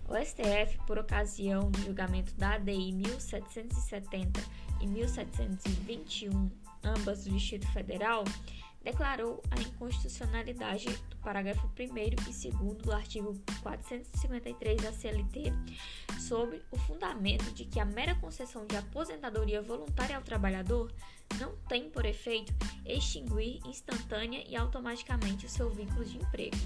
O 0.06 0.14
STF, 0.16 0.76
por 0.86 0.98
ocasião 0.98 1.70
do 1.70 1.80
julgamento 1.80 2.34
da 2.34 2.54
ADI 2.54 2.92
1770 2.92 4.40
e 4.82 4.86
1721, 4.86 6.50
ambas 6.84 7.24
do 7.24 7.30
Distrito 7.30 7.70
Federal, 7.72 8.24
declarou 8.82 9.42
a 9.50 9.60
inconstitucionalidade 9.60 10.86
do 11.08 11.16
parágrafo 11.16 11.70
1 11.78 11.96
e 11.98 12.50
2 12.50 12.82
do 12.82 12.92
artigo 12.92 13.38
453 13.62 14.80
da 14.80 14.92
CLT 14.92 15.52
sobre 16.18 16.62
o 16.70 16.78
fundamento 16.78 17.52
de 17.52 17.64
que 17.64 17.78
a 17.78 17.84
mera 17.84 18.14
concessão 18.14 18.66
de 18.66 18.76
aposentadoria 18.76 19.60
voluntária 19.60 20.16
ao 20.16 20.22
trabalhador 20.22 20.92
não 21.38 21.54
tem 21.68 21.90
por 21.90 22.04
efeito 22.06 22.52
extinguir 22.86 23.60
instantânea 23.66 24.44
e 24.48 24.56
automaticamente 24.56 25.46
o 25.46 25.50
seu 25.50 25.70
vínculo 25.70 26.04
de 26.04 26.16
emprego. 26.16 26.56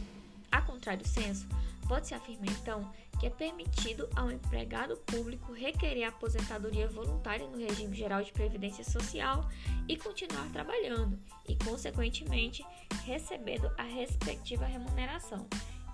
A 0.51 0.61
contrário 0.63 1.07
senso, 1.07 1.49
pode-se 1.89 2.15
afirmar 2.15 2.49
então 2.49 2.91
que 3.19 3.27
é 3.27 3.31
permitido 3.31 4.09
ao 4.17 4.31
empregado 4.31 4.97
público 4.99 5.53
requerer 5.53 6.05
aposentadoria 6.05 6.89
voluntária 6.89 7.47
no 7.47 7.59
regime 7.59 7.95
geral 7.97 8.23
de 8.23 8.33
previdência 8.33 8.85
social 8.85 9.49
e 9.89 9.97
continuar 9.97 10.51
trabalhando 10.53 11.19
e, 11.49 11.57
consequentemente, 11.57 12.65
recebendo 13.05 13.71
a 13.79 13.83
respectiva 13.83 14.67
remuneração. 14.67 15.47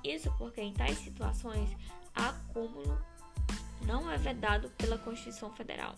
Isso 0.03 0.33
porque 0.39 0.61
em 0.61 0.73
tais 0.73 0.99
situações 0.99 1.71
acúmulo 2.15 2.99
não 3.87 4.11
é 4.11 4.17
vedado 4.17 4.71
pela 4.71 4.99
Constituição 4.99 5.53
Federal. 5.53 5.95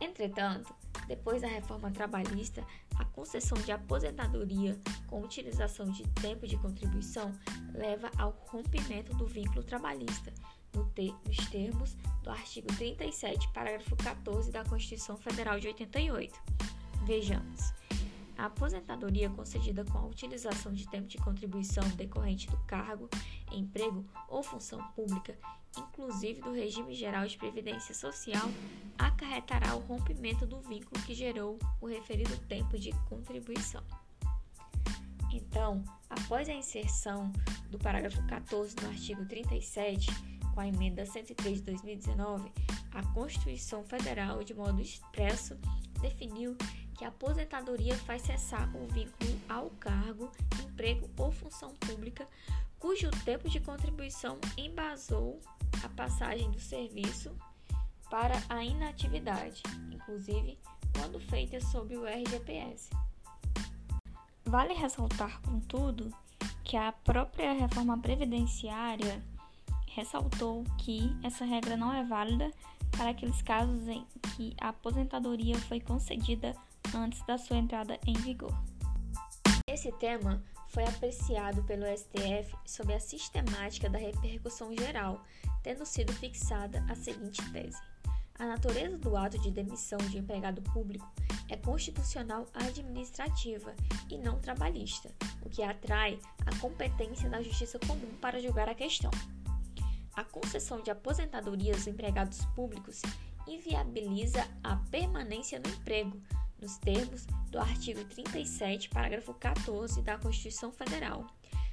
Entretanto, 0.00 0.74
depois 1.06 1.42
da 1.42 1.48
reforma 1.48 1.90
trabalhista, 1.90 2.64
a 2.96 3.04
concessão 3.04 3.58
de 3.58 3.72
aposentadoria 3.72 4.78
com 5.06 5.20
utilização 5.20 5.86
de 5.90 6.02
tempo 6.20 6.46
de 6.46 6.56
contribuição 6.56 7.32
leva 7.72 8.10
ao 8.18 8.30
rompimento 8.48 9.14
do 9.14 9.26
vínculo 9.26 9.62
trabalhista, 9.62 10.32
nos 10.74 11.48
termos 11.50 11.96
do 12.22 12.30
artigo 12.30 12.66
37, 12.76 13.48
parágrafo 13.52 13.96
14 13.96 14.50
da 14.50 14.64
Constituição 14.64 15.16
Federal 15.16 15.60
de 15.60 15.68
88. 15.68 16.32
Vejamos. 17.06 17.72
A 18.36 18.46
aposentadoria 18.46 19.30
concedida 19.30 19.84
com 19.84 19.98
a 19.98 20.06
utilização 20.06 20.72
de 20.72 20.88
tempo 20.88 21.06
de 21.06 21.18
contribuição 21.18 21.88
decorrente 21.90 22.48
do 22.48 22.56
cargo, 22.66 23.08
emprego 23.52 24.04
ou 24.28 24.42
função 24.42 24.82
pública, 24.92 25.38
inclusive 25.78 26.40
do 26.40 26.52
regime 26.52 26.94
geral 26.94 27.26
de 27.26 27.36
previdência 27.36 27.94
social, 27.94 28.48
acarretará 28.98 29.74
o 29.74 29.80
rompimento 29.80 30.46
do 30.46 30.60
vínculo 30.60 31.02
que 31.04 31.14
gerou 31.14 31.58
o 31.80 31.86
referido 31.86 32.36
tempo 32.46 32.78
de 32.78 32.92
contribuição. 33.08 33.82
Então, 35.32 35.84
após 36.08 36.48
a 36.48 36.54
inserção 36.54 37.32
do 37.68 37.78
parágrafo 37.78 38.24
14 38.26 38.76
no 38.82 38.88
artigo 38.88 39.26
37, 39.26 40.10
com 40.54 40.60
a 40.60 40.68
emenda 40.68 41.04
103 41.04 41.58
de 41.58 41.64
2019, 41.64 42.52
a 42.92 43.02
Constituição 43.12 43.84
Federal, 43.84 44.44
de 44.44 44.54
modo 44.54 44.80
expresso, 44.80 45.58
definiu 46.00 46.56
que 46.94 47.04
a 47.04 47.08
aposentadoria 47.08 47.96
faz 47.98 48.22
cessar 48.22 48.68
o 48.76 48.86
vínculo 48.88 49.40
ao 49.48 49.70
cargo, 49.70 50.30
emprego 50.62 51.10
ou 51.16 51.32
função 51.32 51.74
pública 51.74 52.26
cujo 52.78 53.10
tempo 53.24 53.48
de 53.48 53.60
contribuição 53.60 54.38
embasou 54.56 55.40
a 55.82 55.88
passagem 55.88 56.50
do 56.50 56.60
serviço 56.60 57.34
para 58.10 58.34
a 58.48 58.62
inatividade, 58.62 59.62
inclusive 59.90 60.58
quando 60.96 61.18
feitas 61.18 61.64
sob 61.64 61.96
o 61.96 62.06
RGPS. 62.06 62.90
Vale 64.44 64.74
ressaltar, 64.74 65.40
contudo, 65.42 66.14
que 66.62 66.76
a 66.76 66.92
própria 66.92 67.52
reforma 67.52 67.98
previdenciária 67.98 69.22
ressaltou 69.88 70.64
que 70.78 71.16
essa 71.22 71.44
regra 71.44 71.76
não 71.76 71.92
é 71.92 72.04
válida 72.04 72.50
para 72.96 73.10
aqueles 73.10 73.40
casos 73.42 73.88
em 73.88 74.06
que 74.36 74.54
a 74.60 74.68
aposentadoria 74.68 75.58
foi 75.60 75.80
concedida 75.80 76.54
antes 76.94 77.24
da 77.26 77.38
sua 77.38 77.56
entrada 77.56 77.98
em 78.06 78.14
vigor. 78.14 78.54
Esse 79.68 79.92
tema 79.92 80.42
foi 80.68 80.84
apreciado 80.84 81.62
pelo 81.64 81.84
STF 81.86 82.54
sob 82.66 82.92
a 82.92 83.00
sistemática 83.00 83.88
da 83.88 83.98
repercussão 83.98 84.74
geral, 84.76 85.22
tendo 85.62 85.86
sido 85.86 86.12
fixada 86.12 86.84
a 86.88 86.94
seguinte 86.94 87.40
tese: 87.52 87.80
a 88.38 88.46
natureza 88.46 88.98
do 88.98 89.16
ato 89.16 89.38
de 89.38 89.50
demissão 89.50 89.98
de 89.98 90.18
empregado 90.18 90.60
público 90.62 91.08
é 91.48 91.56
constitucional 91.56 92.46
administrativa 92.52 93.74
e 94.10 94.18
não 94.18 94.40
trabalhista, 94.40 95.14
o 95.44 95.48
que 95.48 95.62
atrai 95.62 96.18
a 96.44 96.58
competência 96.58 97.30
da 97.30 97.40
Justiça 97.40 97.78
Comum 97.86 98.12
para 98.20 98.40
julgar 98.40 98.68
a 98.68 98.74
questão. 98.74 99.10
A 100.16 100.24
concessão 100.24 100.80
de 100.80 100.90
aposentadorias 100.90 101.76
aos 101.76 101.86
empregados 101.86 102.44
públicos 102.56 103.02
inviabiliza 103.46 104.48
a 104.62 104.76
permanência 104.90 105.60
no 105.60 105.68
emprego, 105.68 106.20
nos 106.60 106.78
termos 106.78 107.26
do 107.50 107.58
artigo 107.58 108.04
37, 108.04 108.88
parágrafo 108.88 109.34
14 109.34 110.02
da 110.02 110.18
Constituição 110.18 110.72
Federal, 110.72 111.26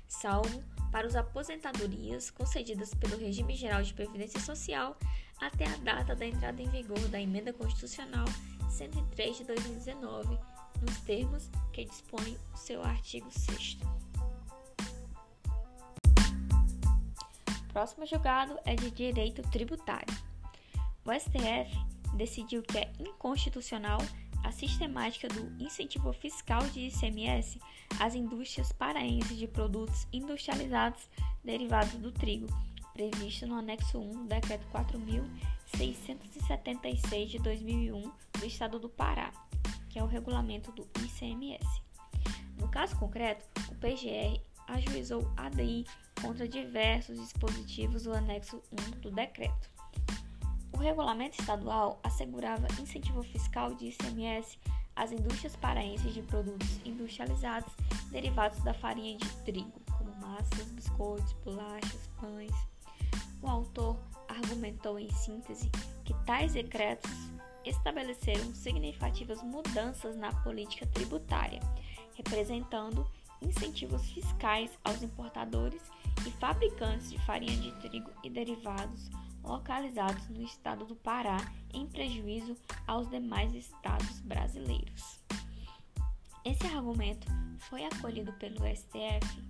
salvo 0.07 0.63
para 0.91 1.07
as 1.07 1.15
aposentadorias 1.15 2.29
concedidas 2.29 2.93
pelo 2.93 3.17
Regime 3.17 3.55
Geral 3.55 3.81
de 3.81 3.93
Previdência 3.93 4.39
Social 4.39 4.97
até 5.39 5.65
a 5.65 5.77
data 5.77 6.15
da 6.15 6.25
entrada 6.25 6.61
em 6.61 6.69
vigor 6.69 6.99
da 7.07 7.19
Emenda 7.19 7.53
Constitucional 7.53 8.25
103 8.69 9.37
de 9.37 9.43
2019, 9.45 10.37
nos 10.81 10.97
termos 11.01 11.49
que 11.71 11.85
dispõe 11.85 12.37
o 12.53 12.57
seu 12.57 12.83
artigo 12.83 13.29
6 13.31 13.79
próximo 17.71 18.05
julgado 18.05 18.57
é 18.65 18.75
de 18.75 18.91
direito 18.91 19.41
tributário. 19.43 20.13
O 21.05 21.11
STF 21.11 21.71
decidiu 22.15 22.61
que 22.61 22.77
é 22.77 22.91
inconstitucional 22.99 23.99
a 24.43 24.51
sistemática 24.51 25.27
do 25.27 25.51
incentivo 25.63 26.11
fiscal 26.13 26.61
de 26.69 26.87
ICMS 26.87 27.59
às 27.99 28.15
indústrias 28.15 28.71
paraenses 28.71 29.37
de 29.37 29.47
produtos 29.47 30.07
industrializados 30.11 31.07
derivados 31.43 31.93
do 31.93 32.11
trigo, 32.11 32.47
previsto 32.93 33.47
no 33.47 33.55
anexo 33.55 33.99
1 33.99 34.11
do 34.11 34.25
Decreto 34.25 34.67
4.676 34.71 37.27
de 37.27 37.39
2001 37.39 38.11
do 38.39 38.45
Estado 38.45 38.77
do 38.79 38.89
Pará, 38.89 39.31
que 39.89 39.97
é 39.99 40.03
o 40.03 40.07
regulamento 40.07 40.71
do 40.71 40.87
ICMS. 41.03 41.65
No 42.59 42.67
caso 42.67 42.95
concreto, 42.97 43.45
o 43.69 43.75
PGR 43.75 44.39
ajuizou 44.67 45.31
ADI 45.35 45.85
contra 46.21 46.47
diversos 46.47 47.19
dispositivos 47.19 48.03
do 48.03 48.13
anexo 48.13 48.61
1 48.71 48.75
do 49.01 49.11
decreto. 49.11 49.69
O 50.81 50.83
regulamento 50.83 51.39
estadual 51.39 51.99
assegurava 52.01 52.65
incentivo 52.81 53.21
fiscal 53.21 53.75
de 53.75 53.89
ICMS 53.89 54.57
às 54.95 55.11
indústrias 55.11 55.55
paraenses 55.55 56.11
de 56.11 56.23
produtos 56.23 56.81
industrializados 56.83 57.71
derivados 58.09 58.63
da 58.63 58.73
farinha 58.73 59.15
de 59.15 59.29
trigo, 59.45 59.79
como 59.95 60.11
massas, 60.15 60.65
biscoitos, 60.71 61.33
bolachas, 61.45 62.09
pães. 62.19 62.51
O 63.43 63.47
autor 63.47 63.95
argumentou 64.27 64.97
em 64.97 65.07
síntese 65.11 65.69
que 66.03 66.15
tais 66.25 66.53
decretos 66.53 67.11
estabeleceram 67.63 68.51
significativas 68.55 69.43
mudanças 69.43 70.17
na 70.17 70.33
política 70.41 70.87
tributária, 70.87 71.59
representando 72.15 73.07
incentivos 73.39 74.09
fiscais 74.09 74.71
aos 74.83 75.03
importadores 75.03 75.83
e 76.25 76.31
fabricantes 76.31 77.11
de 77.11 77.19
farinha 77.19 77.55
de 77.55 77.71
trigo 77.81 78.09
e 78.23 78.31
derivados 78.31 79.11
localizados 79.43 80.27
no 80.29 80.41
estado 80.41 80.85
do 80.85 80.95
Pará, 80.95 81.37
em 81.73 81.87
prejuízo 81.87 82.55
aos 82.87 83.09
demais 83.09 83.53
estados 83.53 84.19
brasileiros. 84.21 85.19
Esse 86.43 86.65
argumento 86.67 87.27
foi 87.69 87.85
acolhido 87.85 88.33
pelo 88.33 88.65
STF? 88.65 89.43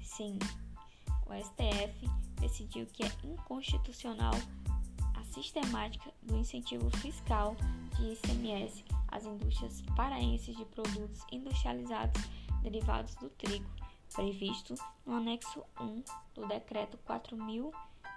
Sim, 0.00 0.38
o 1.26 1.34
STF 1.34 2.08
decidiu 2.40 2.86
que 2.86 3.04
é 3.04 3.12
inconstitucional 3.24 4.34
a 5.16 5.24
sistemática 5.24 6.12
do 6.22 6.36
incentivo 6.36 6.90
fiscal 6.98 7.56
de 7.96 8.12
ICMS 8.12 8.84
às 9.08 9.24
indústrias 9.24 9.82
paraenses 9.96 10.56
de 10.56 10.64
produtos 10.66 11.20
industrializados 11.30 12.22
derivados 12.62 13.14
do 13.16 13.28
trigo, 13.30 13.68
previsto 14.14 14.74
no 15.04 15.14
anexo 15.14 15.64
1 15.80 16.04
do 16.34 16.46
Decreto 16.46 16.96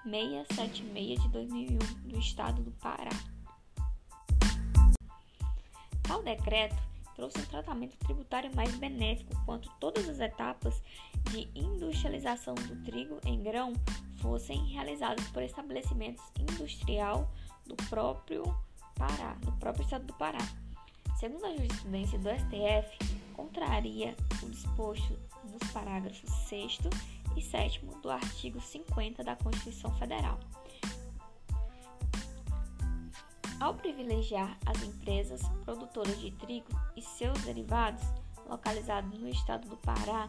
4676 0.04 1.22
de 1.22 1.30
2001 1.30 1.78
do 2.10 2.20
Estado 2.20 2.62
do 2.62 2.72
Pará. 2.72 3.12
Tal 6.04 6.22
decreto 6.22 6.76
trouxe 7.16 7.40
um 7.40 7.46
tratamento 7.46 7.98
tributário 7.98 8.54
mais 8.56 8.76
benéfico 8.76 9.34
quanto 9.46 9.70
todas 9.80 10.08
as 10.10 10.20
etapas 10.20 10.82
de 11.32 11.48
industrialização 11.56 12.56
do 12.56 12.84
trigo 12.84 13.20
em 13.26 13.42
grão 13.42 13.74
fossem 14.18 14.66
realizadas 14.68 15.26
por 15.30 15.42
estabelecimentos 15.44 16.24
industrial 16.40 17.32
do 17.66 17.76
próprio 17.90 18.44
Pará, 18.96 19.34
do 19.42 19.52
próprio 19.54 19.84
estado 19.84 20.06
do 20.06 20.14
Pará. 20.14 20.40
Segundo 21.20 21.46
a 21.46 21.56
jurisprudência 21.56 22.20
do 22.20 22.30
STF, 22.30 22.98
contraria 23.34 24.16
o 24.42 24.50
disposto 24.50 25.18
nos 25.44 25.72
parágrafos 25.72 26.30
6 26.48 26.78
e 27.36 27.42
7 27.42 27.86
do 28.02 28.10
artigo 28.10 28.60
50 28.60 29.24
da 29.24 29.36
Constituição 29.36 29.94
Federal. 29.98 30.40
Ao 33.60 33.74
privilegiar 33.74 34.58
as 34.66 34.84
empresas 34.84 35.42
produtoras 35.64 36.20
de 36.20 36.32
trigo 36.32 36.68
e 36.98 37.02
seus 37.02 37.40
derivados 37.44 38.04
localizados 38.50 39.18
no 39.18 39.30
estado 39.30 39.70
do 39.70 39.78
Pará, 39.78 40.28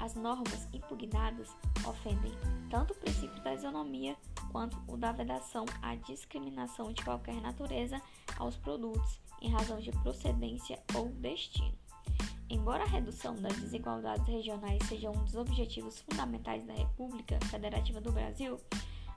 as 0.00 0.16
normas 0.16 0.68
impugnadas 0.72 1.48
ofendem 1.86 2.32
tanto 2.68 2.92
o 2.92 2.96
princípio 2.96 3.40
da 3.44 3.54
isonomia 3.54 4.16
quanto 4.50 4.76
o 4.88 4.96
da 4.96 5.12
vedação 5.12 5.64
à 5.80 5.94
discriminação 5.94 6.92
de 6.92 7.04
qualquer 7.04 7.40
natureza 7.40 8.02
aos 8.36 8.56
produtos 8.56 9.20
em 9.40 9.48
razão 9.48 9.78
de 9.78 9.92
procedência 9.92 10.82
ou 10.94 11.08
destino. 11.08 11.78
Embora 12.52 12.84
a 12.84 12.86
redução 12.86 13.34
das 13.36 13.56
desigualdades 13.56 14.26
regionais 14.26 14.78
seja 14.86 15.10
um 15.10 15.24
dos 15.24 15.34
objetivos 15.34 16.02
fundamentais 16.02 16.62
da 16.66 16.74
República 16.74 17.38
Federativa 17.46 17.98
do 17.98 18.12
Brasil, 18.12 18.60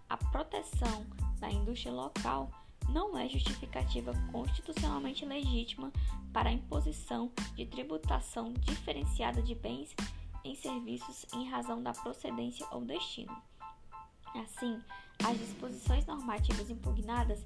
a 0.10 0.16
proteção 0.16 1.06
da 1.38 1.52
indústria 1.52 1.92
local 1.92 2.50
não 2.88 3.18
é 3.18 3.28
justificativa 3.28 4.14
constitucionalmente 4.32 5.26
legítima 5.26 5.92
para 6.32 6.48
a 6.50 6.54
imposição 6.54 7.30
de 7.56 7.66
tributação 7.66 8.54
diferenciada 8.54 9.42
de 9.42 9.54
bens 9.54 9.94
em 10.46 10.56
serviços 10.56 11.26
em 11.34 11.50
razão 11.50 11.84
da 11.84 11.92
procedência 11.92 12.66
ou 12.72 12.86
destino. 12.86 13.36
Assim, 14.34 14.80
as 15.22 15.38
disposições 15.38 16.06
normativas 16.06 16.70
impugnadas 16.70 17.46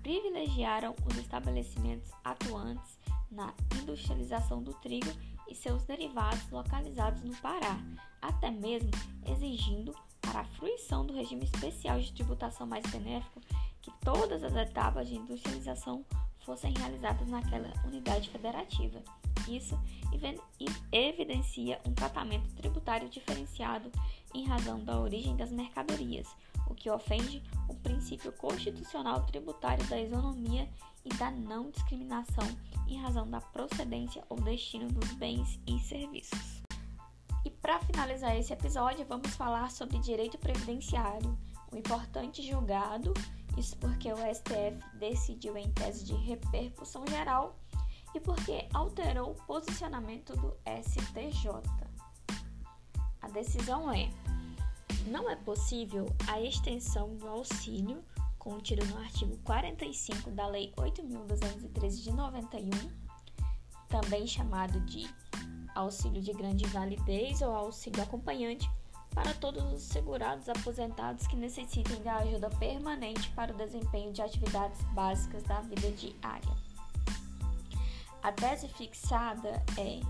privilegiaram 0.00 0.94
os 1.10 1.18
estabelecimentos 1.18 2.12
atuantes 2.22 2.98
na 3.34 3.52
industrialização 3.80 4.62
do 4.62 4.72
trigo 4.74 5.10
e 5.48 5.54
seus 5.54 5.84
derivados 5.84 6.48
localizados 6.50 7.22
no 7.22 7.34
Pará, 7.36 7.78
até 8.22 8.50
mesmo 8.50 8.90
exigindo, 9.26 9.94
para 10.20 10.40
a 10.40 10.44
fruição 10.44 11.04
do 11.04 11.12
regime 11.12 11.44
especial 11.44 12.00
de 12.00 12.12
tributação 12.12 12.66
mais 12.66 12.84
benéfico, 12.86 13.40
que 13.82 13.92
todas 14.00 14.42
as 14.42 14.54
etapas 14.56 15.08
de 15.08 15.16
industrialização 15.16 16.04
fossem 16.44 16.72
realizadas 16.72 17.28
naquela 17.28 17.70
unidade 17.84 18.30
federativa. 18.30 19.02
Isso 19.48 19.78
evidencia 20.90 21.80
um 21.86 21.92
tratamento 21.92 22.48
tributário 22.54 23.08
diferenciado 23.08 23.90
em 24.34 24.46
razão 24.46 24.82
da 24.82 24.98
origem 24.98 25.36
das 25.36 25.50
mercadorias, 25.50 26.26
o 26.66 26.74
que 26.74 26.90
ofende 26.90 27.42
o 27.68 27.74
princípio 27.74 28.32
constitucional 28.32 29.24
tributário 29.26 29.86
da 29.86 30.00
isonomia 30.00 30.68
e 31.04 31.08
da 31.16 31.30
não 31.30 31.70
discriminação 31.70 32.46
em 32.86 33.00
razão 33.00 33.28
da 33.28 33.40
procedência 33.40 34.24
ou 34.28 34.40
destino 34.40 34.88
dos 34.88 35.12
bens 35.14 35.60
e 35.66 35.78
serviços. 35.80 36.62
E 37.44 37.50
para 37.50 37.78
finalizar 37.80 38.36
esse 38.36 38.52
episódio, 38.52 39.04
vamos 39.06 39.34
falar 39.36 39.70
sobre 39.70 39.98
direito 39.98 40.38
previdenciário, 40.38 41.36
um 41.72 41.76
importante 41.76 42.42
julgado, 42.42 43.12
isso 43.56 43.76
porque 43.76 44.10
o 44.12 44.16
STF 44.16 44.98
decidiu 44.98 45.56
em 45.56 45.70
tese 45.72 46.04
de 46.04 46.14
repercussão 46.14 47.04
geral 47.06 47.58
e 48.14 48.20
porque 48.20 48.66
alterou 48.72 49.32
o 49.32 49.46
posicionamento 49.46 50.34
do 50.36 50.56
STJ. 50.82 51.50
A 53.20 53.28
decisão 53.28 53.92
é: 53.92 54.10
não 55.06 55.28
é 55.30 55.36
possível 55.36 56.06
a 56.28 56.40
extensão 56.40 57.14
do 57.16 57.28
auxílio 57.28 58.02
contido 58.38 58.84
no 58.86 58.98
artigo 58.98 59.36
45 59.38 60.30
da 60.30 60.46
Lei 60.46 60.72
8.213 60.76 62.02
de 62.02 62.12
91, 62.12 62.70
também 63.88 64.26
chamado 64.26 64.78
de 64.80 65.08
auxílio 65.74 66.20
de 66.20 66.32
grande 66.32 66.66
validez 66.66 67.40
ou 67.40 67.54
auxílio 67.54 68.02
acompanhante, 68.02 68.70
para 69.14 69.32
todos 69.34 69.62
os 69.72 69.82
segurados 69.82 70.48
aposentados 70.48 71.26
que 71.26 71.36
necessitem 71.36 72.02
da 72.02 72.16
ajuda 72.16 72.50
permanente 72.50 73.30
para 73.30 73.52
o 73.52 73.56
desempenho 73.56 74.12
de 74.12 74.20
atividades 74.20 74.82
básicas 74.92 75.42
da 75.44 75.60
vida 75.60 75.90
diária. 75.92 76.54
A 78.22 78.32
tese 78.32 78.68
fixada 78.68 79.62
é: 79.78 80.00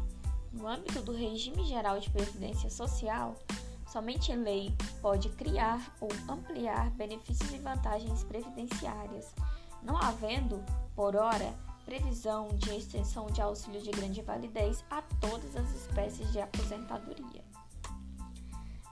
no 0.53 0.67
âmbito 0.67 1.03
do 1.03 1.13
regime 1.13 1.65
geral 1.67 2.01
de 2.01 2.09
previdência 2.11 2.71
social, 2.71 3.37
somente 3.95 4.35
lei 4.35 4.77
pode 5.01 5.29
criar 5.29 5.81
ou 6.01 6.09
ampliar 6.29 6.91
benefícios 6.91 7.53
e 7.53 7.59
vantagens 7.59 8.25
previdenciárias, 8.25 9.33
não 9.85 9.97
havendo, 9.97 10.65
por 10.97 11.15
hora, 11.15 11.55
previsão 11.85 12.49
de 12.57 12.75
extensão 12.75 13.27
de 13.27 13.41
auxílio 13.41 13.81
de 13.81 13.93
grande 13.93 14.21
validez 14.21 14.85
a 14.91 15.01
todas 15.21 15.55
as 15.55 15.71
espécies 15.71 16.33
de 16.33 16.41
aposentadoria. 16.41 17.45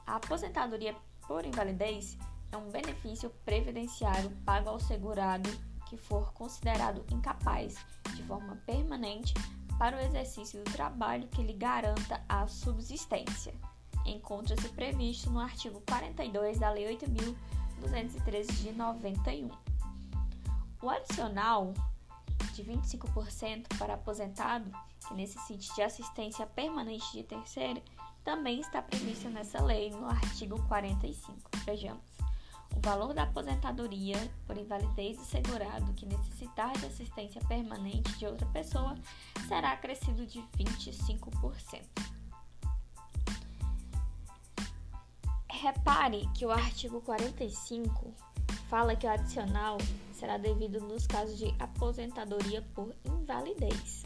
A 0.07 0.15
aposentadoria 0.15 0.95
por 1.27 1.45
invalidez 1.45 2.17
é 2.53 2.57
um 2.57 2.71
benefício 2.71 3.29
previdenciário 3.45 4.31
pago 4.45 4.69
ao 4.69 4.79
segurado 4.79 5.51
que 5.89 5.97
for 5.97 6.33
considerado 6.33 7.05
incapaz, 7.13 7.75
de 8.15 8.23
forma 8.23 8.55
permanente, 8.65 9.35
para 9.81 9.97
o 9.97 10.01
exercício 10.01 10.63
do 10.63 10.71
trabalho 10.71 11.27
que 11.27 11.43
lhe 11.43 11.55
garanta 11.55 12.23
a 12.29 12.47
subsistência. 12.47 13.53
Encontra-se 14.05 14.69
previsto 14.71 15.31
no 15.31 15.41
artigo 15.41 15.83
42 15.89 16.59
da 16.59 16.71
Lei 16.71 16.97
8.213 16.97 18.53
de 18.63 18.73
91. 18.73 19.51
O 20.83 20.91
adicional 20.91 21.73
de 22.53 22.65
25% 22.65 23.79
para 23.79 23.95
aposentado 23.95 24.71
que 25.07 25.15
necessite 25.15 25.75
de 25.75 25.83
assistência 25.83 26.47
permanente 26.47 27.13
de 27.13 27.23
terceiro 27.23 27.83
também 28.25 28.61
está 28.61 28.81
previsto 28.81 29.29
nessa 29.29 29.63
lei 29.63 29.91
no 29.91 30.07
artigo 30.07 30.63
45. 30.69 31.39
Vejamos. 31.65 32.03
O 32.75 32.81
valor 32.81 33.13
da 33.13 33.25
aposentadoria 33.25 34.17
por 34.47 34.57
invalidez 34.57 35.19
do 35.19 35.25
segurado 35.25 35.93
que 35.95 36.07
necessitar 36.07 36.73
de 36.79 36.87
assistência 36.87 37.41
permanente 37.43 38.17
de 38.17 38.27
outra 38.27 38.47
pessoa 38.47 38.97
será 39.47 39.73
acrescido 39.73 40.27
de 40.27 40.41
25%. 40.57 42.22
Repare 45.63 46.29
que 46.35 46.45
o 46.45 46.51
artigo 46.51 47.01
45 47.03 48.13
fala 48.69 48.97
que 48.97 49.07
o 49.07 49.11
adicional 49.11 49.79
será 50.13 50.37
devido 50.37 50.81
nos 50.81 51.07
casos 51.07 51.39
de 51.39 51.55
aposentadoria 51.61 52.63
por 52.75 52.93
invalidez. 53.05 54.03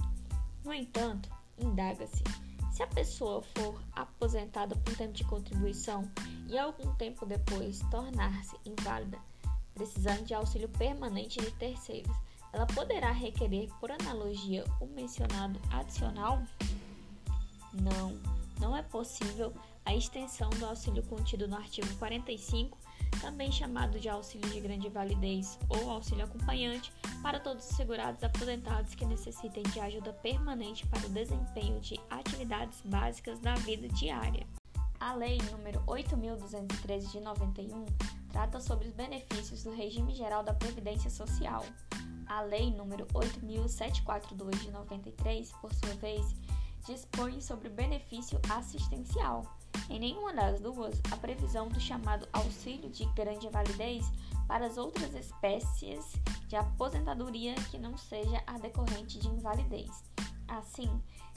No 0.63 0.75
entanto, 0.75 1.31
indaga-se 1.57 2.23
se 2.71 2.83
a 2.83 2.87
pessoa 2.87 3.41
for 3.57 3.81
aposentada 3.93 4.77
por 4.77 4.95
tempo 4.99 5.15
de 5.15 5.25
contribuição 5.25 6.07
e 6.47 6.59
algum 6.59 6.95
tempo 6.97 7.25
depois 7.25 7.81
tornar-se 7.91 8.55
inválida, 8.67 9.19
precisando 9.73 10.27
de 10.27 10.35
auxílio 10.35 10.69
permanente 10.69 11.41
de 11.41 11.51
terceiros, 11.53 12.15
ela 12.53 12.67
poderá 12.67 13.13
requerer, 13.13 13.71
por 13.81 13.91
analogia, 13.91 14.63
o 14.79 14.87
mencionado 14.89 15.59
adicional? 15.71 16.43
Não, 17.73 18.13
não 18.61 18.77
é 18.77 18.83
possível 18.83 19.55
a 19.87 19.95
extensão 19.95 20.51
do 20.51 20.67
auxílio 20.67 21.03
contido 21.05 21.49
no 21.49 21.57
artigo 21.57 21.89
45 21.97 22.77
também 23.21 23.51
chamado 23.51 23.99
de 23.99 24.09
auxílio 24.09 24.49
de 24.51 24.61
grande 24.61 24.89
validez 24.89 25.59
ou 25.69 25.91
auxílio 25.91 26.25
acompanhante, 26.25 26.93
para 27.23 27.41
todos 27.41 27.69
os 27.69 27.77
segurados 27.77 28.23
aposentados 28.23 28.95
que 28.95 29.05
necessitem 29.05 29.63
de 29.65 29.81
ajuda 29.81 30.13
permanente 30.13 30.87
para 30.87 31.07
o 31.07 31.11
desempenho 31.11 31.81
de 31.81 31.99
atividades 32.11 32.81
básicas 32.85 33.39
da 33.41 33.55
vida 33.55 33.89
diária. 33.89 34.47
A 35.01 35.15
Lei 35.15 35.39
nº 35.39 35.85
8.213 35.87 37.11
de 37.11 37.21
91 37.21 37.85
trata 38.31 38.61
sobre 38.61 38.89
os 38.89 38.95
benefícios 38.95 39.63
do 39.63 39.75
regime 39.75 40.15
geral 40.15 40.43
da 40.43 40.55
Previdência 40.55 41.11
Social. 41.11 41.65
A 42.27 42.41
Lei 42.43 42.73
nº 42.73 43.07
8.742 43.13 44.59
de 44.61 44.71
93, 44.71 45.53
por 45.61 45.73
sua 45.75 45.95
vez, 45.95 46.35
dispõe 46.87 47.41
sobre 47.41 47.69
o 47.69 47.73
benefício 47.73 48.41
assistencial 48.49 49.43
em 49.89 49.99
nenhuma 49.99 50.33
das 50.33 50.61
duas, 50.61 51.01
a 51.11 51.17
previsão 51.17 51.69
do 51.69 51.81
chamado 51.81 52.29
auxílio 52.33 52.91
de 52.91 53.05
grande 53.15 53.49
validez 53.49 54.05
para 54.47 54.67
as 54.67 54.77
outras 54.77 55.15
espécies 55.15 56.13
de 56.49 56.57
aposentadoria 56.57 57.55
que 57.71 57.79
não 57.79 57.97
seja 57.97 58.43
a 58.47 58.59
decorrente 58.59 59.19
de 59.19 59.29
invalidez. 59.29 60.05
Assim, 60.49 60.89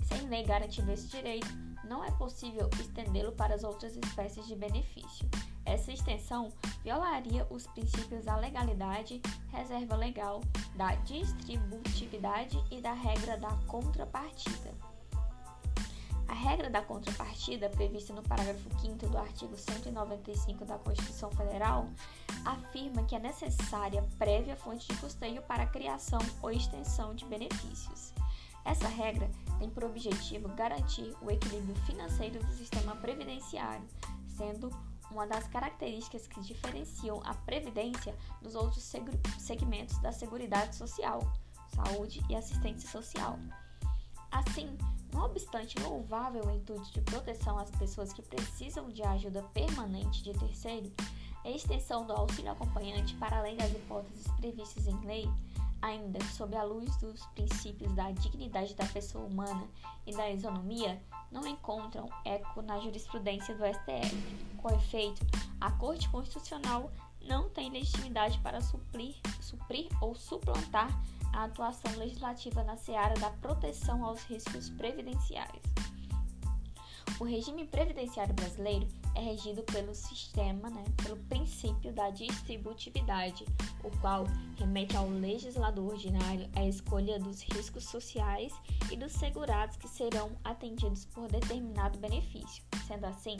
sem 0.04 0.28
lei 0.28 0.44
garantindo 0.44 0.92
esse 0.92 1.08
direito, 1.08 1.48
não 1.84 2.04
é 2.04 2.12
possível 2.12 2.70
estendê-lo 2.80 3.32
para 3.32 3.56
as 3.56 3.64
outras 3.64 3.96
espécies 3.96 4.46
de 4.48 4.56
benefício. 4.56 5.28
Essa 5.66 5.92
extensão 5.92 6.52
violaria 6.84 7.46
os 7.50 7.68
princípios 7.68 8.26
da 8.26 8.36
legalidade, 8.36 9.22
reserva 9.50 9.96
legal, 9.96 10.42
da 10.76 10.96
distributividade 10.96 12.58
e 12.72 12.82
da 12.82 12.94
regra 12.94 13.38
da 13.38 13.52
contrapartida. 13.68 14.89
A 16.30 16.34
regra 16.34 16.70
da 16.70 16.84
contrapartida, 16.84 17.70
prevista 17.70 18.14
no 18.14 18.22
parágrafo 18.22 18.70
5 18.80 19.08
do 19.08 19.18
artigo 19.18 19.58
195 19.58 20.64
da 20.64 20.78
Constituição 20.78 21.32
Federal, 21.32 21.90
afirma 22.46 23.04
que 23.04 23.16
é 23.16 23.20
necessária 23.20 24.08
prévia 24.20 24.56
fonte 24.56 24.88
de 24.88 24.96
custeio 25.00 25.42
para 25.42 25.64
a 25.64 25.68
criação 25.68 26.20
ou 26.44 26.52
extensão 26.52 27.16
de 27.16 27.26
benefícios. 27.26 28.14
Essa 28.64 28.88
regra 28.88 29.28
tem 29.58 29.72
por 29.72 29.84
objetivo 29.84 30.48
garantir 30.50 31.16
o 31.20 31.32
equilíbrio 31.32 31.76
financeiro 31.88 32.40
do 32.46 32.54
sistema 32.54 32.96
previdenciário, 32.96 33.88
sendo 34.28 34.70
uma 35.10 35.26
das 35.26 35.48
características 35.48 36.28
que 36.28 36.42
diferenciam 36.42 37.24
a 37.26 37.34
previdência 37.34 38.16
dos 38.40 38.54
outros 38.54 38.84
segmentos 39.40 39.98
da 39.98 40.12
Seguridade 40.12 40.76
Social, 40.76 41.22
saúde 41.74 42.24
e 42.30 42.36
assistência 42.36 42.88
social. 42.88 43.40
Assim, 44.32 44.78
não 45.12 45.26
obstante 45.26 45.80
louvável 45.80 46.46
o 46.46 46.52
intuito 46.52 46.92
de 46.92 47.02
proteção 47.02 47.58
às 47.58 47.72
pessoas 47.72 48.14
que 48.14 48.22
precisam 48.22 48.90
de 48.90 49.04
ajuda 49.04 49.44
permanente 49.54 50.24
de 50.24 50.34
terceiro, 50.34 50.92
a 51.44 51.50
extensão 51.50 52.06
do 52.06 52.14
auxílio 52.14 52.52
acompanhante 52.52 53.16
para 53.16 53.38
além 53.38 53.56
das 53.56 53.72
hipóteses 53.72 54.28
previstas 54.40 54.88
em 54.88 55.00
lei, 55.06 55.30
ainda 55.82 56.24
sob 56.26 56.56
a 56.56 56.64
luz 56.64 56.96
dos 56.98 57.26
princípios 57.28 57.94
da 57.94 58.12
dignidade 58.12 58.76
da 58.76 58.86
pessoa 58.86 59.26
humana 59.26 59.68
e 60.06 60.16
da 60.16 60.30
isonomia, 60.30 61.02
não 61.32 61.48
encontram 61.48 62.10
eco 62.26 62.62
na 62.62 62.80
jurisprudência 62.80 63.56
do 63.56 63.64
STF. 63.66 64.58
Com 64.58 64.70
efeito, 64.76 65.26
a 65.62 65.72
Corte 65.72 66.10
Constitucional 66.10 66.92
não 67.22 67.50
tem 67.50 67.70
legitimidade 67.70 68.40
para 68.40 68.62
suprir, 68.62 69.16
suprir 69.42 69.88
ou 70.02 70.16
suplantar 70.16 70.90
a 71.34 71.46
atuação 71.46 71.96
legislativa 71.98 72.64
na 72.64 72.76
seara 72.76 73.14
da 73.20 73.30
proteção 73.30 74.04
aos 74.04 74.24
riscos 74.24 74.70
previdenciários. 74.70 75.64
O 77.20 77.26
regime 77.26 77.66
previdenciário 77.66 78.34
brasileiro 78.34 78.88
é 79.14 79.20
regido 79.20 79.62
pelo 79.64 79.94
sistema, 79.94 80.70
né, 80.70 80.86
pelo 81.04 81.18
princípio 81.26 81.92
da 81.92 82.10
distributividade, 82.10 83.46
o 83.84 83.92
qual 84.00 84.24
remete 84.58 84.96
ao 84.96 85.10
legislador 85.10 85.94
ordinário 85.94 86.50
a 86.56 86.66
escolha 86.66 87.20
dos 87.20 87.42
riscos 87.42 87.86
sociais 87.86 88.54
e 88.90 88.96
dos 88.96 89.12
segurados 89.12 89.76
que 89.76 89.90
serão 89.90 90.32
atendidos 90.46 91.06
por 91.06 91.28
determinado 91.28 92.00
benefício. 92.00 92.64
Sendo 92.88 93.06
assim, 93.06 93.38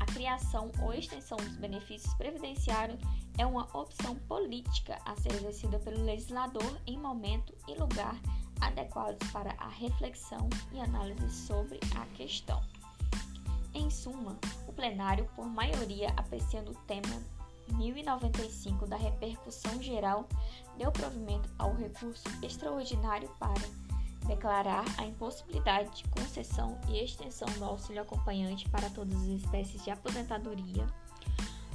a 0.00 0.06
criação 0.06 0.70
ou 0.82 0.92
extensão 0.92 1.36
dos 1.36 1.56
benefícios 1.56 2.12
previdenciários 2.14 3.00
é 3.38 3.46
uma 3.46 3.64
opção 3.76 4.14
política 4.16 4.98
a 5.04 5.16
ser 5.16 5.32
exercida 5.34 5.78
pelo 5.78 6.04
legislador 6.04 6.80
em 6.86 6.98
momento 6.98 7.54
e 7.68 7.74
lugar 7.74 8.20
adequados 8.60 9.30
para 9.30 9.52
a 9.58 9.68
reflexão 9.68 10.48
e 10.72 10.80
análise 10.80 11.28
sobre 11.30 11.80
a 11.96 12.06
questão. 12.16 12.62
Em 13.74 13.90
suma, 13.90 14.38
o 14.68 14.72
plenário, 14.72 15.28
por 15.34 15.46
maioria 15.46 16.12
apreciando 16.16 16.70
o 16.70 16.76
tema 16.86 17.20
1095 17.72 18.86
da 18.86 18.96
repercussão 18.96 19.82
geral, 19.82 20.28
deu 20.78 20.92
provimento 20.92 21.48
ao 21.58 21.74
recurso 21.74 22.24
extraordinário 22.42 23.28
para 23.38 23.83
declarar 24.26 24.84
a 24.98 25.04
impossibilidade 25.04 25.96
de 25.96 26.08
concessão 26.08 26.78
e 26.88 27.02
extensão 27.02 27.48
do 27.58 27.64
auxílio 27.64 28.02
acompanhante 28.02 28.68
para 28.68 28.90
todas 28.90 29.14
as 29.22 29.28
espécies 29.28 29.82
de 29.84 29.90
aposentadoria, 29.90 30.86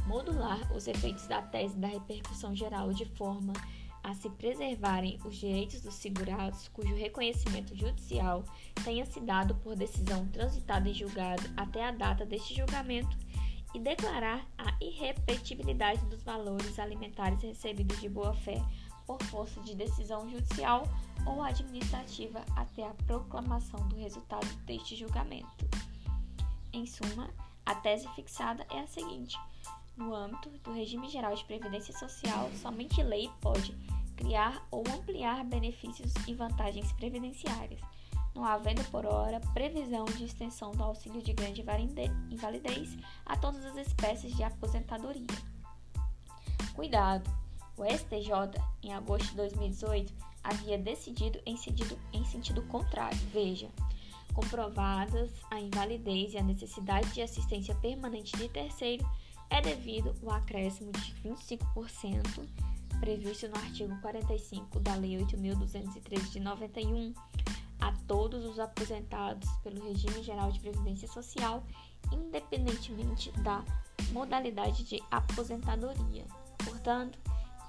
modular 0.07 0.59
os 0.75 0.88
efeitos 0.88 1.27
da 1.27 1.41
tese 1.41 1.77
da 1.77 1.88
repercussão 1.88 2.55
geral 2.55 2.91
de 2.91 3.05
forma 3.05 3.53
a 4.03 4.13
se 4.13 4.29
preservarem 4.29 5.19
os 5.25 5.35
direitos 5.35 5.81
dos 5.81 5.95
segurados 5.95 6.67
cujo 6.69 6.95
reconhecimento 6.95 7.75
judicial 7.75 8.43
tenha 8.83 9.05
se 9.05 9.19
dado 9.19 9.55
por 9.55 9.75
decisão 9.75 10.25
transitada 10.27 10.89
em 10.89 10.93
julgado 10.93 11.43
até 11.55 11.85
a 11.85 11.91
data 11.91 12.25
deste 12.25 12.55
julgamento 12.55 13.15
e 13.73 13.79
declarar 13.79 14.47
a 14.57 14.73
irrepetibilidade 14.81 16.03
dos 16.05 16.23
valores 16.23 16.79
alimentares 16.79 17.41
recebidos 17.43 17.99
de 17.99 18.09
boa-fé 18.09 18.59
por 19.10 19.24
força 19.24 19.60
de 19.62 19.74
decisão 19.74 20.30
judicial 20.30 20.88
ou 21.26 21.41
administrativa 21.41 22.45
até 22.56 22.88
a 22.88 22.93
proclamação 23.08 23.80
do 23.88 23.95
resultado 23.95 24.45
deste 24.65 24.95
julgamento. 24.95 25.67
Em 26.72 26.86
suma, 26.86 27.28
a 27.65 27.74
tese 27.74 28.08
fixada 28.10 28.63
é 28.69 28.82
a 28.82 28.86
seguinte: 28.86 29.36
no 29.98 30.13
âmbito 30.13 30.52
do 30.60 30.72
regime 30.72 31.10
geral 31.10 31.34
de 31.34 31.43
previdência 31.45 31.91
social, 31.98 32.52
somente 32.62 33.02
lei 33.02 33.32
pode 33.41 33.76
criar 34.15 34.63
ou 34.69 34.84
ampliar 34.88 35.43
benefícios 35.43 36.13
e 36.28 36.36
vantagens 36.36 36.93
previdenciárias, 36.93 37.82
não 38.36 38.45
havendo 38.45 38.84
por 38.91 39.08
hora 39.08 39.39
previsão 39.56 40.06
de 40.06 40.26
extensão 40.26 40.69
do 40.69 40.84
auxílio 40.84 41.24
de 41.24 41.34
grande 41.34 41.65
invalidez 42.30 42.95
a 43.26 43.36
todas 43.36 43.65
as 43.65 43.88
espécies 43.88 44.36
de 44.36 44.43
aposentadoria. 44.43 45.26
Cuidado! 46.76 47.48
O 47.79 47.85
STJ, 47.85 48.61
em 48.83 48.93
agosto 48.93 49.29
de 49.29 49.37
2018, 49.37 50.13
havia 50.43 50.77
decidido 50.77 51.39
em 51.45 51.55
sentido, 51.55 51.97
em 52.11 52.25
sentido 52.25 52.61
contrário. 52.63 53.17
Veja, 53.31 53.69
comprovadas 54.33 55.31
a 55.49 55.61
invalidez 55.61 56.33
e 56.33 56.37
a 56.37 56.43
necessidade 56.43 57.09
de 57.13 57.21
assistência 57.21 57.73
permanente 57.75 58.35
de 58.37 58.49
terceiro, 58.49 59.09
é 59.49 59.61
devido 59.61 60.13
ao 60.23 60.31
acréscimo 60.31 60.91
de 60.91 61.13
25% 61.23 62.47
previsto 62.99 63.47
no 63.47 63.55
artigo 63.55 63.97
45 64.01 64.79
da 64.81 64.95
Lei 64.95 65.17
8.213 65.17 66.31
de 66.31 66.39
91 66.41 67.13
a 67.79 67.93
todos 68.07 68.43
os 68.43 68.59
aposentados 68.59 69.49
pelo 69.63 69.87
regime 69.87 70.21
geral 70.21 70.51
de 70.51 70.59
previdência 70.59 71.07
social, 71.07 71.63
independentemente 72.11 73.31
da 73.39 73.63
modalidade 74.11 74.83
de 74.83 75.01
aposentadoria. 75.09 76.25
Portanto, 76.57 77.17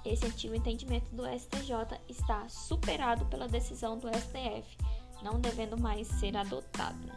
esse 0.03 0.25
antigo 0.25 0.55
entendimento 0.55 1.13
do 1.13 1.23
STJ 1.25 1.99
está 2.09 2.47
superado 2.49 3.25
pela 3.25 3.47
decisão 3.47 3.97
do 3.97 4.07
STF, 4.07 4.77
não 5.21 5.39
devendo 5.39 5.79
mais 5.79 6.07
ser 6.07 6.35
adotado. 6.35 7.11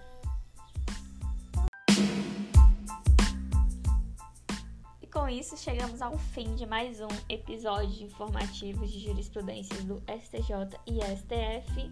E 5.00 5.06
com 5.06 5.28
isso 5.28 5.56
chegamos 5.56 6.02
ao 6.02 6.18
fim 6.18 6.54
de 6.54 6.66
mais 6.66 7.00
um 7.00 7.08
episódio 7.28 8.06
informativo 8.06 8.86
de 8.86 9.00
jurisprudências 9.00 9.84
do 9.84 10.02
STJ 10.02 10.78
e 10.86 11.00
STF. 11.16 11.90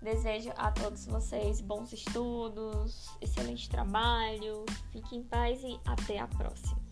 Desejo 0.00 0.52
a 0.56 0.70
todos 0.70 1.06
vocês 1.06 1.60
bons 1.60 1.92
estudos, 1.92 3.10
excelente 3.20 3.68
trabalho, 3.68 4.64
fiquem 4.92 5.18
em 5.18 5.24
paz 5.24 5.60
e 5.64 5.78
até 5.84 6.20
a 6.20 6.28
próxima. 6.28 6.87